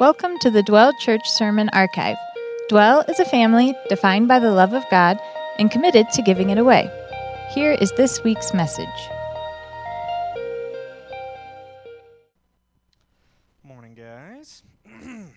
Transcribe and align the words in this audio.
Welcome 0.00 0.38
to 0.40 0.50
the 0.50 0.64
Dwell 0.64 0.92
Church 0.98 1.30
Sermon 1.30 1.68
Archive. 1.72 2.16
Dwell 2.68 3.02
is 3.02 3.20
a 3.20 3.24
family 3.24 3.76
defined 3.88 4.26
by 4.26 4.40
the 4.40 4.50
love 4.50 4.72
of 4.72 4.82
God 4.90 5.20
and 5.56 5.70
committed 5.70 6.10
to 6.14 6.22
giving 6.22 6.50
it 6.50 6.58
away. 6.58 6.90
Here 7.54 7.70
is 7.80 7.92
this 7.92 8.20
week's 8.24 8.52
message. 8.52 8.88
Morning, 13.62 13.94
guys. 13.94 14.64
if 14.84 15.28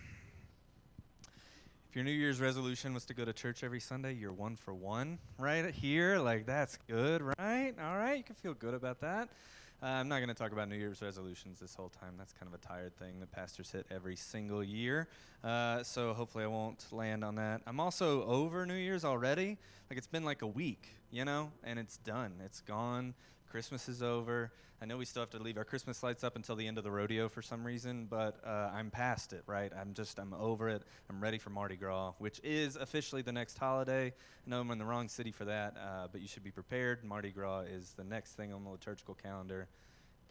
your 1.94 2.04
New 2.04 2.10
Year's 2.10 2.42
resolution 2.42 2.96
was 2.96 3.06
to 3.06 3.14
go 3.14 3.26
to 3.26 3.34
church 3.34 3.64
every 3.64 3.80
Sunday, 3.80 4.14
you're 4.14 4.34
one 4.34 4.56
for 4.56 4.74
one 4.74 5.20
right 5.38 5.72
here. 5.72 6.18
Like, 6.18 6.48
that's 6.48 6.80
good, 6.88 7.22
right? 7.22 7.76
All 7.80 7.96
right, 7.96 8.18
you 8.18 8.24
can 8.24 8.36
feel 8.36 8.56
good 8.56 8.74
about 8.74 9.02
that. 9.02 9.30
Uh, 9.82 9.86
I'm 9.86 10.08
not 10.08 10.18
going 10.18 10.30
to 10.30 10.34
talk 10.34 10.52
about 10.52 10.70
New 10.70 10.76
Year's 10.76 11.04
resolutions 11.04 11.60
this 11.60 11.76
whole 11.76 11.90
time. 11.90 12.14
That's 12.18 12.34
kind 12.34 12.52
of 12.52 12.60
a 12.60 12.66
tired 12.66 12.98
thing 12.98 13.20
that 13.20 13.32
pastors 13.32 13.70
hit 13.70 13.86
every 13.92 14.16
single 14.16 14.64
year. 14.64 15.08
Uh, 15.44 15.84
so 15.84 16.16
hopefully 16.16 16.44
I 16.44 16.48
won't 16.48 16.84
land 16.92 17.24
on 17.24 17.36
that. 17.36 17.62
I'm 17.68 17.80
also 17.80 18.26
over 18.26 18.66
New 18.66 18.74
Year's 18.74 19.06
already. 19.06 19.58
Like 19.90 19.98
it's 20.00 20.08
been 20.08 20.26
like 20.26 20.42
a 20.42 20.48
week, 20.48 20.96
you 21.12 21.26
know, 21.26 21.52
and 21.64 21.78
it's 21.78 21.98
done. 21.98 22.34
It's 22.44 22.62
gone. 22.62 23.14
Christmas 23.50 23.88
is 23.88 24.04
over. 24.04 24.52
I 24.82 24.86
know 24.86 24.98
we 24.98 25.06
still 25.06 25.24
have 25.24 25.32
to 25.32 25.40
leave 25.40 25.58
our 25.58 25.64
Christmas 25.64 26.04
lights 26.04 26.24
up 26.24 26.36
until 26.36 26.56
the 26.56 26.68
end 26.68 26.78
of 26.78 26.84
the 26.84 26.92
rodeo 26.92 27.30
for 27.30 27.42
some 27.42 27.66
reason, 27.66 28.06
but 28.08 28.40
uh, 28.46 28.70
I'm 28.72 28.92
past 28.92 29.34
it, 29.34 29.44
right? 29.48 29.72
I'm 29.76 29.94
just, 29.94 30.20
I'm 30.20 30.34
over 30.34 30.70
it. 30.70 30.84
I'm 31.10 31.20
ready 31.20 31.40
for 31.40 31.50
Mardi 31.50 31.78
Gras, 31.78 32.14
which 32.20 32.40
is 32.44 32.76
officially 32.76 33.24
the 33.24 33.32
next 33.32 33.58
holiday. 33.58 34.08
I 34.08 34.50
know 34.50 34.62
I'm 34.62 34.70
in 34.70 34.78
the 34.78 34.86
wrong 34.86 35.08
city 35.08 35.32
for 35.32 35.46
that, 35.46 35.76
uh, 35.78 36.08
but 36.12 36.22
you 36.22 36.28
should 36.28 36.44
be 36.44 36.52
prepared. 36.52 37.04
Mardi 37.04 37.32
Gras 37.32 37.62
is 37.62 37.94
the 37.98 38.04
next 38.04 38.34
thing 38.34 38.54
on 38.54 38.64
the 38.64 38.70
liturgical 38.70 39.16
calendar. 39.16 39.68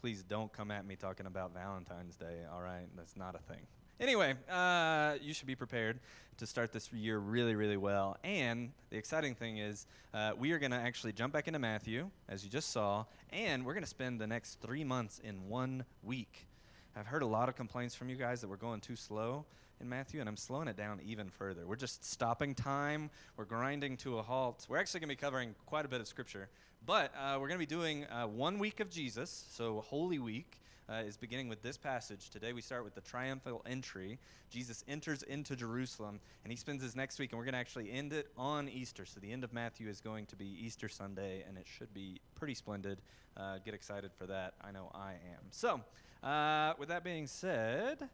Please 0.01 0.23
don't 0.23 0.53
come 0.53 0.70
at 0.70 0.87
me 0.87 0.95
talking 0.95 1.27
about 1.27 1.53
Valentine's 1.53 2.17
Day, 2.17 2.42
all 2.53 2.62
right? 2.62 2.87
That's 2.97 3.17
not 3.17 3.34
a 3.34 3.53
thing. 3.53 3.67
Anyway, 3.98 4.34
uh, 4.50 5.14
you 5.23 5.32
should 5.32 5.46
be 5.46 5.55
prepared 5.55 5.98
to 6.36 6.46
start 6.46 6.70
this 6.70 6.92
year 6.92 7.16
really, 7.16 7.55
really 7.55 7.78
well. 7.78 8.19
And 8.22 8.72
the 8.91 8.98
exciting 8.98 9.34
thing 9.34 9.56
is, 9.56 9.86
uh, 10.12 10.33
we 10.38 10.53
are 10.53 10.58
going 10.58 10.72
to 10.72 10.77
actually 10.77 11.14
jump 11.14 11.33
back 11.33 11.47
into 11.47 11.58
Matthew, 11.58 12.11
as 12.28 12.44
you 12.44 12.50
just 12.50 12.72
saw, 12.72 13.06
and 13.30 13.64
we're 13.64 13.72
going 13.72 13.84
to 13.84 13.88
spend 13.88 14.20
the 14.20 14.27
next 14.27 14.61
three 14.61 14.84
months 14.84 15.19
in 15.25 15.48
one 15.48 15.86
week. 16.03 16.47
I've 16.94 17.06
heard 17.06 17.22
a 17.22 17.27
lot 17.27 17.48
of 17.48 17.56
complaints 17.56 17.94
from 17.94 18.11
you 18.11 18.16
guys 18.16 18.42
that 18.42 18.48
we're 18.48 18.56
going 18.56 18.83
too 18.83 18.97
slow 18.97 19.47
in 19.80 19.88
Matthew, 19.88 20.20
and 20.20 20.28
I'm 20.28 20.36
slowing 20.36 20.69
it 20.69 20.77
down 20.77 21.00
even 21.03 21.31
further. 21.31 21.66
We're 21.66 21.77
just 21.77 22.05
stopping 22.05 22.55
time, 22.55 23.08
we're 23.38 23.47
grinding 23.47 23.97
to 23.98 24.19
a 24.19 24.22
halt. 24.22 24.66
We're 24.69 24.77
actually 24.77 25.00
going 25.00 25.08
to 25.08 25.16
be 25.16 25.20
covering 25.20 25.55
quite 25.64 25.86
a 25.86 25.88
bit 25.88 26.03
of 26.03 26.06
scripture, 26.06 26.50
but 26.84 27.14
uh, 27.19 27.38
we're 27.41 27.48
going 27.48 27.58
to 27.58 27.66
be 27.66 27.75
doing 27.75 28.05
uh, 28.05 28.27
one 28.27 28.58
week 28.58 28.81
of 28.81 28.91
Jesus, 28.91 29.47
so 29.53 29.81
Holy 29.88 30.19
Week 30.19 30.60
uh, 30.89 31.03
is 31.06 31.17
beginning 31.17 31.48
with 31.48 31.62
this 31.62 31.77
passage. 31.77 32.31
Today 32.31 32.53
we 32.53 32.61
start 32.61 32.84
with 32.84 32.95
the 32.95 33.01
triumphal 33.01 33.62
entry. 33.67 34.19
Jesus 34.51 34.84
enters 34.89 35.23
into 35.23 35.56
Jerusalem, 35.56 36.20
and 36.45 36.53
he 36.53 36.56
spends 36.56 36.83
his 36.83 36.95
next 36.95 37.19
week, 37.19 37.33
and 37.33 37.39
we're 37.39 37.45
going 37.45 37.55
to 37.55 37.59
actually 37.59 37.91
end 37.91 38.12
it 38.12 38.28
on 38.37 38.69
Easter. 38.69 39.05
So 39.05 39.20
the 39.20 39.33
end 39.33 39.45
of 39.45 39.53
Matthew 39.53 39.89
is 39.89 40.01
going 40.01 40.27
to 40.27 40.37
be 40.37 40.47
Easter 40.47 40.89
Sunday, 40.89 41.45
and 41.48 41.59
it 41.59 41.67
should 41.67 41.93
be 41.93 42.20
pretty 42.34 42.55
splendid. 42.55 43.01
Uh, 43.37 43.59
get 43.65 43.75
excited 43.75 44.12
for 44.17 44.27
that. 44.27 44.55
I 44.62 44.70
know 44.70 44.91
I 44.95 45.12
am. 45.12 45.45
So, 45.51 45.81
uh, 46.23 46.75
with 46.78 46.89
that 46.89 47.05
being 47.05 47.27
said, 47.27 48.09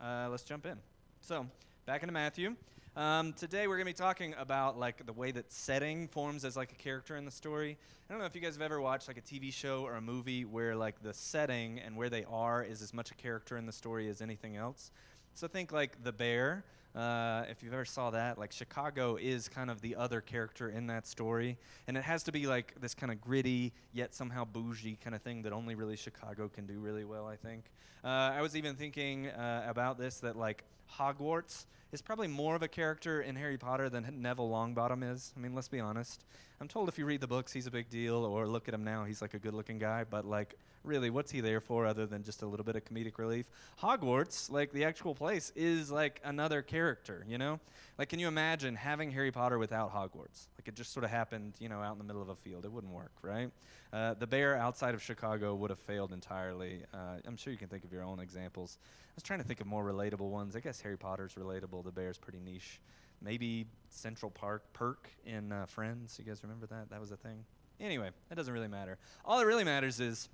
uh, 0.00 0.28
let's 0.30 0.42
jump 0.42 0.66
in. 0.66 0.78
So, 1.20 1.46
back 1.86 2.02
into 2.02 2.12
Matthew. 2.12 2.56
Um, 2.98 3.32
today 3.34 3.68
we're 3.68 3.76
going 3.76 3.86
to 3.86 3.92
be 3.92 3.96
talking 3.96 4.34
about 4.36 4.76
like 4.76 5.06
the 5.06 5.12
way 5.12 5.30
that 5.30 5.52
setting 5.52 6.08
forms 6.08 6.44
as 6.44 6.56
like 6.56 6.72
a 6.72 6.74
character 6.74 7.16
in 7.16 7.24
the 7.24 7.30
story. 7.30 7.78
I 8.10 8.12
don't 8.12 8.18
know 8.18 8.26
if 8.26 8.34
you 8.34 8.40
guys 8.40 8.54
have 8.54 8.62
ever 8.62 8.80
watched 8.80 9.06
like 9.06 9.18
a 9.18 9.20
TV 9.20 9.52
show 9.52 9.84
or 9.84 9.94
a 9.94 10.00
movie 10.00 10.44
where 10.44 10.74
like 10.74 11.00
the 11.00 11.14
setting 11.14 11.78
and 11.78 11.94
where 11.94 12.10
they 12.10 12.24
are 12.24 12.64
is 12.64 12.82
as 12.82 12.92
much 12.92 13.12
a 13.12 13.14
character 13.14 13.56
in 13.56 13.66
the 13.66 13.72
story 13.72 14.08
as 14.08 14.20
anything 14.20 14.56
else. 14.56 14.90
So 15.38 15.46
think 15.46 15.70
like 15.70 16.02
The 16.02 16.10
Bear. 16.10 16.64
Uh, 16.96 17.44
if 17.48 17.62
you've 17.62 17.72
ever 17.72 17.84
saw 17.84 18.10
that, 18.10 18.38
like 18.38 18.50
Chicago 18.50 19.14
is 19.14 19.48
kind 19.48 19.70
of 19.70 19.80
the 19.80 19.94
other 19.94 20.20
character 20.20 20.68
in 20.68 20.88
that 20.88 21.06
story, 21.06 21.58
and 21.86 21.96
it 21.96 22.02
has 22.02 22.24
to 22.24 22.32
be 22.32 22.48
like 22.48 22.74
this 22.80 22.92
kind 22.92 23.12
of 23.12 23.20
gritty 23.20 23.72
yet 23.92 24.16
somehow 24.16 24.44
bougie 24.44 24.98
kind 25.00 25.14
of 25.14 25.22
thing 25.22 25.42
that 25.42 25.52
only 25.52 25.76
really 25.76 25.94
Chicago 25.94 26.48
can 26.48 26.66
do 26.66 26.80
really 26.80 27.04
well. 27.04 27.24
I 27.28 27.36
think. 27.36 27.66
Uh, 28.02 28.08
I 28.08 28.42
was 28.42 28.56
even 28.56 28.74
thinking 28.74 29.28
uh, 29.28 29.64
about 29.68 29.96
this 29.96 30.18
that 30.18 30.34
like 30.34 30.64
Hogwarts 30.98 31.66
is 31.92 32.02
probably 32.02 32.26
more 32.26 32.56
of 32.56 32.64
a 32.64 32.68
character 32.68 33.20
in 33.20 33.36
Harry 33.36 33.58
Potter 33.58 33.88
than 33.88 34.12
Neville 34.20 34.50
Longbottom 34.50 35.08
is. 35.08 35.32
I 35.36 35.40
mean, 35.40 35.54
let's 35.54 35.68
be 35.68 35.78
honest. 35.78 36.24
I'm 36.60 36.66
told 36.66 36.88
if 36.88 36.98
you 36.98 37.06
read 37.06 37.20
the 37.20 37.28
books, 37.28 37.52
he's 37.52 37.68
a 37.68 37.70
big 37.70 37.88
deal, 37.90 38.24
or 38.24 38.48
look 38.48 38.66
at 38.66 38.74
him 38.74 38.82
now, 38.82 39.04
he's 39.04 39.22
like 39.22 39.34
a 39.34 39.38
good 39.38 39.54
looking 39.54 39.78
guy, 39.78 40.02
but 40.02 40.24
like, 40.24 40.56
really, 40.84 41.10
what's 41.10 41.30
he 41.30 41.40
there 41.40 41.60
for 41.60 41.86
other 41.86 42.06
than 42.06 42.22
just 42.22 42.42
a 42.42 42.46
little 42.46 42.64
bit 42.64 42.76
of 42.76 42.84
comedic 42.84 43.18
relief? 43.18 43.46
Hogwarts, 43.82 44.50
like 44.50 44.72
the 44.72 44.84
actual 44.84 45.14
place, 45.14 45.52
is 45.54 45.90
like 45.90 46.20
another 46.24 46.62
character, 46.62 47.24
you 47.28 47.38
know? 47.38 47.60
Like, 47.98 48.08
can 48.08 48.18
you 48.18 48.28
imagine 48.28 48.74
having 48.76 49.10
Harry 49.10 49.32
Potter 49.32 49.58
without 49.58 49.92
Hogwarts? 49.92 50.46
Like, 50.56 50.66
it 50.66 50.74
just 50.74 50.92
sort 50.92 51.04
of 51.04 51.10
happened, 51.10 51.54
you 51.58 51.68
know, 51.68 51.80
out 51.80 51.92
in 51.92 51.98
the 51.98 52.04
middle 52.04 52.22
of 52.22 52.28
a 52.28 52.36
field. 52.36 52.64
It 52.64 52.72
wouldn't 52.72 52.92
work, 52.92 53.12
right? 53.22 53.50
Uh, 53.92 54.14
the 54.14 54.26
bear 54.26 54.56
outside 54.56 54.94
of 54.94 55.02
Chicago 55.02 55.54
would 55.54 55.70
have 55.70 55.80
failed 55.80 56.12
entirely. 56.12 56.82
Uh, 56.94 57.16
I'm 57.26 57.36
sure 57.36 57.52
you 57.52 57.58
can 57.58 57.68
think 57.68 57.84
of 57.84 57.92
your 57.92 58.02
own 58.02 58.20
examples. 58.20 58.78
I 58.82 59.12
was 59.16 59.22
trying 59.22 59.40
to 59.40 59.44
think 59.44 59.60
of 59.60 59.66
more 59.66 59.84
relatable 59.84 60.30
ones. 60.30 60.54
I 60.54 60.60
guess 60.60 60.80
Harry 60.82 60.96
Potter's 60.96 61.34
relatable. 61.34 61.84
The 61.84 61.92
bear's 61.92 62.18
pretty 62.18 62.40
niche. 62.40 62.80
Maybe 63.20 63.66
Central 63.88 64.30
Park 64.30 64.62
Perk 64.72 65.10
in 65.24 65.50
uh, 65.50 65.66
Friends. 65.66 66.16
You 66.18 66.24
guys 66.24 66.42
remember 66.42 66.66
that? 66.66 66.90
That 66.90 67.00
was 67.00 67.10
a 67.10 67.16
thing. 67.16 67.44
Anyway, 67.80 68.10
that 68.28 68.34
doesn't 68.34 68.52
really 68.52 68.68
matter. 68.68 68.98
All 69.24 69.38
that 69.38 69.46
really 69.46 69.64
matters 69.64 69.98
is 70.00 70.28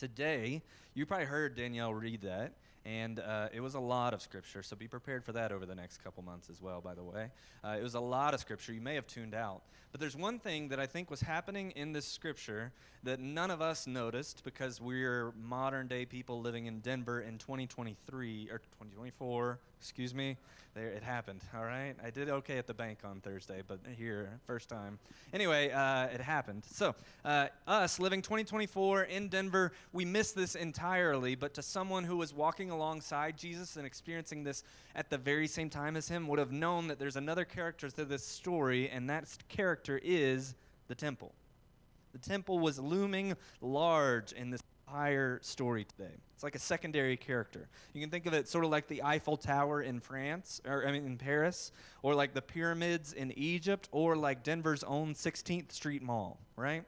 today, 0.00 0.62
you 0.94 1.06
probably 1.06 1.26
heard 1.26 1.54
Danielle 1.54 1.94
read 1.94 2.22
that. 2.22 2.54
And 2.86 3.20
uh, 3.20 3.48
it 3.52 3.60
was 3.60 3.74
a 3.74 3.80
lot 3.80 4.14
of 4.14 4.22
scripture, 4.22 4.62
so 4.62 4.74
be 4.74 4.88
prepared 4.88 5.22
for 5.22 5.32
that 5.32 5.52
over 5.52 5.66
the 5.66 5.74
next 5.74 6.02
couple 6.02 6.22
months 6.22 6.48
as 6.48 6.62
well, 6.62 6.80
by 6.80 6.94
the 6.94 7.02
way. 7.02 7.28
Uh, 7.62 7.76
it 7.78 7.82
was 7.82 7.94
a 7.94 8.00
lot 8.00 8.32
of 8.32 8.40
scripture. 8.40 8.72
You 8.72 8.80
may 8.80 8.94
have 8.94 9.06
tuned 9.06 9.34
out. 9.34 9.60
But 9.92 10.00
there's 10.00 10.16
one 10.16 10.38
thing 10.38 10.68
that 10.68 10.80
I 10.80 10.86
think 10.86 11.10
was 11.10 11.20
happening 11.20 11.72
in 11.72 11.92
this 11.92 12.06
scripture 12.06 12.72
that 13.02 13.20
none 13.20 13.50
of 13.50 13.60
us 13.60 13.86
noticed 13.86 14.44
because 14.44 14.80
we're 14.80 15.32
modern 15.32 15.88
day 15.88 16.06
people 16.06 16.40
living 16.40 16.66
in 16.66 16.80
Denver 16.80 17.20
in 17.20 17.36
2023 17.36 18.48
or 18.50 18.58
2024, 18.58 19.58
excuse 19.80 20.14
me. 20.14 20.36
There, 20.74 20.88
it 20.88 21.02
happened. 21.02 21.40
All 21.56 21.64
right, 21.64 21.94
I 22.04 22.10
did 22.10 22.28
okay 22.28 22.56
at 22.56 22.68
the 22.68 22.74
bank 22.74 22.98
on 23.02 23.20
Thursday, 23.20 23.60
but 23.66 23.80
here, 23.96 24.38
first 24.46 24.68
time. 24.68 25.00
Anyway, 25.32 25.70
uh, 25.70 26.04
it 26.06 26.20
happened. 26.20 26.64
So, 26.70 26.94
uh, 27.24 27.48
us 27.66 27.98
living 27.98 28.22
2024 28.22 29.04
in 29.04 29.26
Denver, 29.28 29.72
we 29.92 30.04
missed 30.04 30.36
this 30.36 30.54
entirely. 30.54 31.34
But 31.34 31.54
to 31.54 31.62
someone 31.62 32.04
who 32.04 32.18
was 32.18 32.32
walking 32.32 32.70
alongside 32.70 33.36
Jesus 33.36 33.76
and 33.76 33.84
experiencing 33.84 34.44
this 34.44 34.62
at 34.94 35.10
the 35.10 35.18
very 35.18 35.48
same 35.48 35.70
time 35.70 35.96
as 35.96 36.06
him, 36.06 36.28
would 36.28 36.38
have 36.38 36.52
known 36.52 36.86
that 36.86 37.00
there's 37.00 37.16
another 37.16 37.44
character 37.44 37.90
to 37.90 38.04
this 38.04 38.24
story, 38.24 38.88
and 38.88 39.10
that 39.10 39.26
character 39.48 40.00
is 40.04 40.54
the 40.86 40.94
temple. 40.94 41.32
The 42.12 42.18
temple 42.18 42.60
was 42.60 42.78
looming 42.78 43.34
large 43.60 44.32
in 44.32 44.50
this 44.50 44.62
entire 44.90 45.38
story 45.42 45.84
today. 45.84 46.12
It's 46.34 46.42
like 46.42 46.54
a 46.54 46.60
secondary 46.60 47.16
character. 47.16 47.68
You 47.92 48.00
can 48.00 48.10
think 48.10 48.26
of 48.26 48.34
it 48.34 48.48
sort 48.48 48.64
of 48.64 48.70
like 48.70 48.88
the 48.88 49.02
Eiffel 49.02 49.36
Tower 49.36 49.82
in 49.82 50.00
France, 50.00 50.60
or 50.66 50.86
I 50.86 50.92
mean 50.92 51.06
in 51.06 51.16
Paris, 51.16 51.70
or 52.02 52.14
like 52.14 52.34
the 52.34 52.42
pyramids 52.42 53.12
in 53.12 53.30
Egypt, 53.32 53.88
or 53.92 54.16
like 54.16 54.42
Denver's 54.42 54.82
own 54.84 55.14
16th 55.14 55.72
Street 55.72 56.02
Mall, 56.02 56.38
right? 56.56 56.84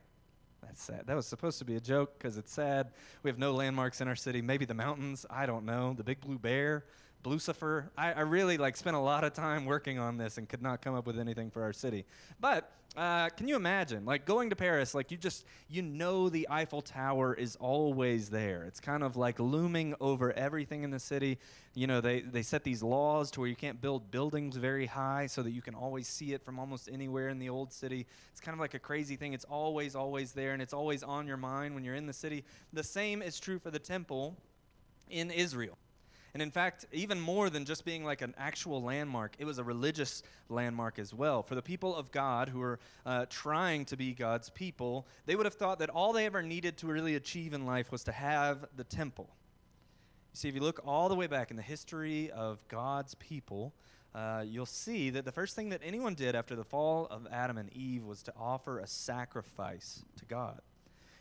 That's 0.62 0.82
sad. 0.82 1.02
That 1.06 1.16
was 1.16 1.26
supposed 1.26 1.58
to 1.58 1.64
be 1.64 1.76
a 1.76 1.80
joke 1.80 2.18
because 2.18 2.38
it's 2.38 2.52
sad. 2.52 2.91
We 3.22 3.30
have 3.30 3.38
no 3.38 3.52
landmarks 3.52 4.00
in 4.00 4.08
our 4.08 4.16
city. 4.16 4.42
Maybe 4.42 4.64
the 4.64 4.74
mountains. 4.74 5.26
I 5.28 5.46
don't 5.46 5.64
know. 5.64 5.94
The 5.96 6.04
Big 6.04 6.20
Blue 6.20 6.38
Bear. 6.38 6.84
Blucifer. 7.22 7.88
I, 7.96 8.12
I, 8.14 8.20
really 8.22 8.58
like 8.58 8.76
spent 8.76 8.96
a 8.96 9.00
lot 9.00 9.22
of 9.22 9.32
time 9.32 9.64
working 9.64 10.00
on 10.00 10.16
this 10.16 10.38
and 10.38 10.48
could 10.48 10.60
not 10.60 10.82
come 10.82 10.96
up 10.96 11.06
with 11.06 11.20
anything 11.20 11.50
for 11.50 11.62
our 11.62 11.72
city. 11.72 12.04
But 12.41 12.72
uh, 12.94 13.30
can 13.30 13.48
you 13.48 13.56
imagine, 13.56 14.04
like 14.04 14.26
going 14.26 14.50
to 14.50 14.56
Paris, 14.56 14.94
like 14.94 15.10
you 15.10 15.16
just 15.16 15.47
you 15.70 15.80
know 15.80 16.28
the 16.28 16.47
Eiffel 16.50 16.82
Tower 16.82 17.32
is 17.32 17.56
always 17.56 18.28
there. 18.28 18.64
It's 18.64 18.80
kind 18.80 19.03
of 19.03 19.16
like 19.16 19.41
looming 19.41 19.94
over 19.98 20.30
everything 20.32 20.82
in 20.82 20.91
the 20.91 20.98
city. 20.98 21.38
You 21.75 21.86
know, 21.86 22.03
they 22.03 22.21
they 22.21 22.42
set 22.42 22.65
these 22.65 22.83
laws 22.83 23.30
to 23.30 23.41
where 23.41 23.48
you 23.48 23.56
can't 23.56 23.80
build 23.80 24.10
buildings 24.10 24.56
very 24.56 24.84
high 24.84 25.27
so 25.27 25.42
that 25.42 25.53
you 25.53 25.62
can 25.62 25.74
always 25.74 26.06
see 26.06 26.34
it 26.34 26.44
from 26.44 26.59
almost 26.59 26.91
anywhere 26.92 27.30
in 27.30 27.39
the 27.39 27.48
old 27.48 27.72
city. 27.72 28.06
It's 28.30 28.41
kind 28.41 28.54
of 28.54 28.60
like 28.60 28.74
a 28.74 28.78
crazy 28.78 29.16
thing. 29.16 29.33
It's 29.33 29.47
always 29.47 29.97
always 29.97 30.33
there 30.33 30.53
and 30.53 30.60
it's 30.60 30.74
always 30.74 31.03
on 31.03 31.27
your 31.27 31.39
mind 31.39 31.74
when 31.74 31.84
you're 31.84 31.94
in 31.94 32.06
the 32.06 32.12
city. 32.12 32.44
The 32.74 32.84
same 32.84 33.22
is 33.22 33.41
true 33.41 33.59
for 33.59 33.71
the 33.71 33.78
temple 33.78 34.36
in 35.09 35.30
Israel. 35.30 35.78
And 36.34 36.42
in 36.42 36.50
fact, 36.50 36.86
even 36.92 37.20
more 37.20 37.50
than 37.50 37.66
just 37.66 37.84
being 37.84 38.04
like 38.04 38.22
an 38.22 38.34
actual 38.38 38.82
landmark, 38.82 39.34
it 39.38 39.44
was 39.44 39.58
a 39.58 39.64
religious 39.64 40.22
landmark 40.48 40.98
as 40.98 41.12
well. 41.12 41.42
For 41.42 41.54
the 41.54 41.62
people 41.62 41.94
of 41.94 42.10
God 42.10 42.48
who 42.48 42.60
were 42.60 42.78
uh, 43.04 43.26
trying 43.28 43.84
to 43.86 43.96
be 43.96 44.14
God's 44.14 44.48
people, 44.48 45.06
they 45.26 45.36
would 45.36 45.44
have 45.44 45.54
thought 45.54 45.78
that 45.80 45.90
all 45.90 46.14
they 46.14 46.24
ever 46.24 46.42
needed 46.42 46.78
to 46.78 46.86
really 46.86 47.16
achieve 47.16 47.52
in 47.52 47.66
life 47.66 47.92
was 47.92 48.02
to 48.04 48.12
have 48.12 48.64
the 48.76 48.84
temple. 48.84 49.28
You 50.32 50.38
see, 50.38 50.48
if 50.48 50.54
you 50.54 50.62
look 50.62 50.80
all 50.86 51.10
the 51.10 51.14
way 51.14 51.26
back 51.26 51.50
in 51.50 51.56
the 51.58 51.62
history 51.62 52.30
of 52.30 52.66
God's 52.68 53.14
people, 53.16 53.74
uh, 54.14 54.42
you'll 54.46 54.64
see 54.64 55.10
that 55.10 55.26
the 55.26 55.32
first 55.32 55.54
thing 55.54 55.68
that 55.68 55.80
anyone 55.84 56.14
did 56.14 56.34
after 56.34 56.56
the 56.56 56.64
fall 56.64 57.06
of 57.10 57.26
Adam 57.30 57.58
and 57.58 57.70
Eve 57.74 58.04
was 58.04 58.22
to 58.22 58.32
offer 58.38 58.78
a 58.78 58.86
sacrifice 58.86 60.02
to 60.16 60.24
God. 60.24 60.60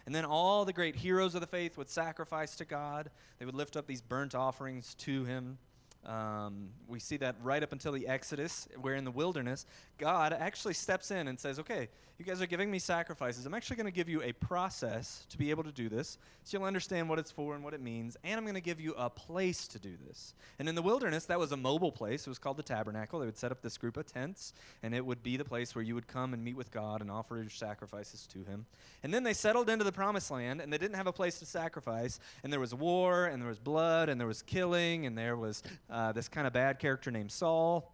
And 0.05 0.15
then 0.15 0.25
all 0.25 0.65
the 0.65 0.73
great 0.73 0.95
heroes 0.95 1.35
of 1.35 1.41
the 1.41 1.47
faith 1.47 1.77
would 1.77 1.89
sacrifice 1.89 2.55
to 2.57 2.65
God. 2.65 3.09
They 3.39 3.45
would 3.45 3.55
lift 3.55 3.75
up 3.77 3.87
these 3.87 4.01
burnt 4.01 4.35
offerings 4.35 4.95
to 4.95 5.25
Him. 5.25 5.57
Um, 6.05 6.69
we 6.87 6.99
see 6.99 7.17
that 7.17 7.35
right 7.43 7.61
up 7.61 7.71
until 7.71 7.91
the 7.91 8.07
Exodus, 8.07 8.67
where 8.79 8.95
in 8.95 9.05
the 9.05 9.11
wilderness, 9.11 9.65
God 9.97 10.33
actually 10.33 10.73
steps 10.73 11.11
in 11.11 11.27
and 11.27 11.39
says, 11.39 11.59
Okay, 11.59 11.89
you 12.21 12.25
guys 12.25 12.39
are 12.39 12.47
giving 12.47 12.69
me 12.69 12.77
sacrifices. 12.77 13.47
I'm 13.47 13.53
actually 13.55 13.77
going 13.77 13.87
to 13.87 13.91
give 13.91 14.07
you 14.07 14.21
a 14.21 14.31
process 14.33 15.25
to 15.29 15.39
be 15.39 15.49
able 15.49 15.63
to 15.63 15.71
do 15.71 15.89
this 15.89 16.19
so 16.43 16.57
you'll 16.57 16.67
understand 16.67 17.09
what 17.09 17.17
it's 17.17 17.31
for 17.31 17.55
and 17.55 17.63
what 17.63 17.73
it 17.73 17.81
means. 17.81 18.15
And 18.23 18.37
I'm 18.37 18.43
going 18.43 18.53
to 18.53 18.61
give 18.61 18.79
you 18.79 18.93
a 18.93 19.09
place 19.09 19.67
to 19.69 19.79
do 19.79 19.97
this. 20.07 20.35
And 20.59 20.69
in 20.69 20.75
the 20.75 20.83
wilderness, 20.83 21.25
that 21.25 21.39
was 21.39 21.51
a 21.51 21.57
mobile 21.57 21.91
place. 21.91 22.27
It 22.27 22.29
was 22.29 22.37
called 22.37 22.57
the 22.57 22.63
tabernacle. 22.63 23.19
They 23.19 23.25
would 23.25 23.37
set 23.37 23.51
up 23.51 23.63
this 23.63 23.75
group 23.77 23.97
of 23.97 24.05
tents, 24.05 24.53
and 24.83 24.93
it 24.93 25.03
would 25.03 25.23
be 25.23 25.35
the 25.35 25.45
place 25.45 25.73
where 25.73 25.83
you 25.83 25.95
would 25.95 26.07
come 26.07 26.33
and 26.35 26.43
meet 26.43 26.55
with 26.55 26.71
God 26.71 27.01
and 27.01 27.09
offer 27.09 27.37
your 27.37 27.49
sacrifices 27.49 28.27
to 28.27 28.43
Him. 28.43 28.67
And 29.01 29.11
then 29.11 29.23
they 29.23 29.33
settled 29.33 29.67
into 29.67 29.83
the 29.83 29.91
promised 29.91 30.29
land, 30.29 30.61
and 30.61 30.71
they 30.71 30.77
didn't 30.77 30.97
have 30.97 31.07
a 31.07 31.13
place 31.13 31.39
to 31.39 31.45
sacrifice. 31.45 32.19
And 32.43 32.53
there 32.53 32.59
was 32.59 32.75
war, 32.75 33.25
and 33.25 33.41
there 33.41 33.49
was 33.49 33.59
blood, 33.59 34.09
and 34.09 34.19
there 34.19 34.27
was 34.27 34.43
killing, 34.43 35.07
and 35.07 35.17
there 35.17 35.37
was 35.37 35.63
uh, 35.91 36.11
this 36.11 36.27
kind 36.27 36.47
of 36.47 36.53
bad 36.53 36.79
character 36.79 37.11
named 37.11 37.31
Saul. 37.31 37.93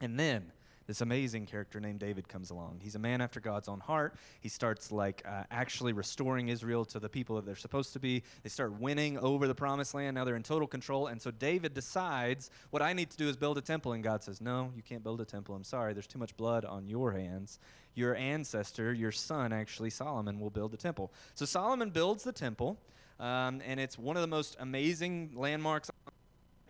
And 0.00 0.18
then 0.18 0.52
this 0.88 1.02
amazing 1.02 1.44
character 1.44 1.80
named 1.80 2.00
David 2.00 2.28
comes 2.28 2.48
along. 2.48 2.80
He's 2.82 2.94
a 2.94 2.98
man 2.98 3.20
after 3.20 3.40
God's 3.40 3.68
own 3.68 3.78
heart. 3.78 4.14
He 4.40 4.48
starts 4.48 4.90
like 4.90 5.22
uh, 5.28 5.44
actually 5.50 5.92
restoring 5.92 6.48
Israel 6.48 6.86
to 6.86 6.98
the 6.98 7.10
people 7.10 7.36
that 7.36 7.44
they're 7.44 7.56
supposed 7.56 7.92
to 7.92 8.00
be. 8.00 8.22
They 8.42 8.48
start 8.48 8.72
winning 8.80 9.18
over 9.18 9.46
the 9.46 9.54
promised 9.54 9.92
land. 9.92 10.14
Now 10.14 10.24
they're 10.24 10.34
in 10.34 10.42
total 10.42 10.66
control. 10.66 11.08
And 11.08 11.20
so 11.20 11.30
David 11.30 11.74
decides, 11.74 12.50
what 12.70 12.80
I 12.80 12.94
need 12.94 13.10
to 13.10 13.18
do 13.18 13.28
is 13.28 13.36
build 13.36 13.58
a 13.58 13.60
temple. 13.60 13.92
And 13.92 14.02
God 14.02 14.24
says, 14.24 14.40
No, 14.40 14.72
you 14.74 14.82
can't 14.82 15.04
build 15.04 15.20
a 15.20 15.26
temple. 15.26 15.54
I'm 15.54 15.62
sorry. 15.62 15.92
There's 15.92 16.06
too 16.06 16.18
much 16.18 16.34
blood 16.38 16.64
on 16.64 16.88
your 16.88 17.12
hands. 17.12 17.58
Your 17.94 18.16
ancestor, 18.16 18.94
your 18.94 19.12
son, 19.12 19.52
actually, 19.52 19.90
Solomon, 19.90 20.40
will 20.40 20.50
build 20.50 20.72
the 20.72 20.78
temple. 20.78 21.12
So 21.34 21.44
Solomon 21.44 21.90
builds 21.90 22.24
the 22.24 22.32
temple. 22.32 22.78
Um, 23.20 23.60
and 23.66 23.78
it's 23.78 23.98
one 23.98 24.16
of 24.16 24.22
the 24.22 24.28
most 24.28 24.56
amazing 24.58 25.32
landmarks 25.34 25.90
on 25.90 26.12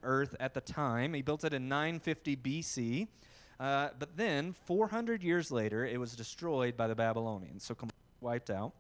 earth 0.03 0.35
at 0.41 0.55
the 0.55 0.61
time. 0.61 1.15
He 1.15 1.23
built 1.23 1.45
it 1.45 1.53
in 1.53 1.69
950 1.69 2.37
BC. 2.37 3.09
Uh, 3.61 3.89
but 3.99 4.17
then, 4.17 4.53
400 4.53 5.23
years 5.23 5.51
later, 5.51 5.85
it 5.85 5.99
was 5.99 6.15
destroyed 6.15 6.77
by 6.77 6.87
the 6.87 6.95
Babylonians, 6.95 7.65
so 7.65 7.75
completely 7.75 7.99
wiped 8.21 8.51
out. 8.51 8.73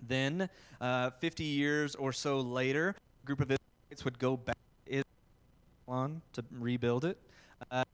Then, 0.00 0.48
uh, 0.80 1.10
50 1.10 1.44
years 1.44 1.94
or 1.94 2.12
so 2.12 2.40
later, 2.40 2.94
a 3.22 3.26
group 3.26 3.40
of 3.40 3.50
Israelites 3.50 4.04
would 4.04 4.18
go 4.18 4.36
back 4.36 4.56
to 4.86 5.02
Babylon 5.86 6.22
to 6.32 6.44
rebuild 6.50 7.04
it. 7.04 7.18
Uh, 7.70 7.84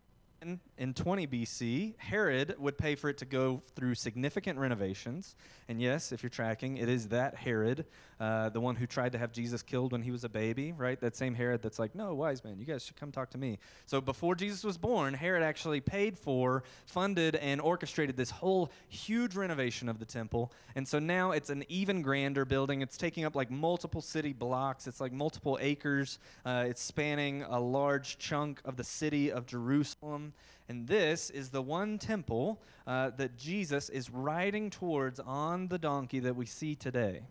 in 0.79 0.95
20 0.95 1.27
BC, 1.27 1.95
Herod 1.99 2.55
would 2.59 2.79
pay 2.79 2.95
for 2.95 3.11
it 3.11 3.19
to 3.19 3.27
go 3.27 3.63
through 3.77 3.95
significant 3.95 4.59
renovations. 4.59 5.37
And 5.69 5.81
yes, 5.81 6.13
if 6.13 6.23
you're 6.23 6.31
tracking, 6.31 6.79
it 6.79 6.89
is 6.89 7.09
that 7.09 7.35
Herod, 7.35 7.85
uh, 8.19 8.49
the 8.49 8.61
one 8.61 8.77
who 8.77 8.87
tried 8.87 9.13
to 9.13 9.19
have 9.19 9.33
Jesus 9.33 9.63
killed 9.63 9.93
when 9.93 10.03
he 10.03 10.11
was 10.11 10.25
a 10.25 10.29
baby, 10.29 10.73
right? 10.73 10.99
That 10.99 11.15
same 11.15 11.35
Herod 11.35 11.63
that's 11.63 11.79
like, 11.79 11.95
no, 11.95 12.15
wise 12.15 12.43
man, 12.43 12.59
you 12.59 12.65
guys 12.65 12.85
should 12.85 12.97
come 12.97 13.13
talk 13.13 13.31
to 13.31 13.39
me. 13.39 13.59
So 13.85 14.01
before 14.01 14.35
Jesus 14.35 14.65
was 14.65 14.79
born, 14.79 15.13
Herod 15.15 15.43
actually 15.43 15.81
paid 15.81 16.19
for, 16.19 16.65
funded, 16.87 17.37
and 17.37 17.61
orchestrated 17.61 18.17
this 18.17 18.31
whole 18.31 18.73
huge 18.89 19.37
renovation 19.37 19.89
of 19.89 19.99
the 19.99 20.07
temple. 20.07 20.53
And 20.75 20.89
so 20.89 20.99
now 20.99 21.33
it's 21.33 21.51
an 21.51 21.65
even 21.69 22.01
grander 22.01 22.47
building. 22.47 22.81
It's 22.81 22.97
taking 22.97 23.25
up 23.25 23.37
like 23.37 23.51
multiple 23.51 24.01
city 24.01 24.33
blocks, 24.33 24.87
it's 24.87 25.01
like 25.01 25.13
multiple 25.13 25.59
acres. 25.61 26.19
Uh, 26.45 26.65
it's 26.67 26.83
spanning 26.83 27.43
a 27.43 27.61
large 27.61 28.19
chunk 28.19 28.61
of 28.65 28.77
the 28.77 28.85
city 28.85 29.31
of 29.31 29.47
Jerusalem. 29.47 30.30
And 30.69 30.87
this 30.87 31.31
is 31.31 31.50
the 31.50 31.62
one 31.62 31.99
temple 31.99 32.61
uh, 32.87 33.11
that 33.17 33.37
Jesus 33.37 33.88
is 33.88 34.11
riding 34.11 34.71
towards 34.71 35.19
on 35.21 35.69
the 35.69 35.79
donkey 35.79 36.21
that 36.21 36.37
we 36.37 36.47
see 36.47 36.75
today. 36.75 37.23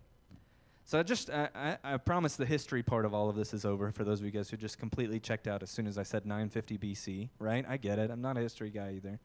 So 0.85 0.99
I 0.99 1.03
just, 1.03 1.29
I, 1.29 1.77
I, 1.83 1.97
promise 1.97 2.35
the 2.35 2.47
history 2.47 2.81
part 2.81 3.05
of 3.05 3.13
all 3.13 3.29
of 3.29 3.35
this 3.35 3.53
is 3.53 3.63
over 3.63 3.91
for 3.91 4.03
those 4.03 4.19
of 4.19 4.25
you 4.25 4.31
guys 4.31 4.49
who 4.49 4.57
just 4.57 4.79
completely 4.79 5.19
checked 5.19 5.47
out 5.47 5.61
as 5.61 5.69
soon 5.69 5.85
as 5.85 5.99
I 5.99 6.03
said 6.03 6.25
950 6.25 6.79
BC, 6.79 7.29
right? 7.37 7.63
I 7.69 7.77
get 7.77 7.99
it. 7.99 8.09
I'm 8.09 8.21
not 8.21 8.37
a 8.37 8.39
history 8.39 8.71
guy 8.71 8.93
either. 8.95 9.19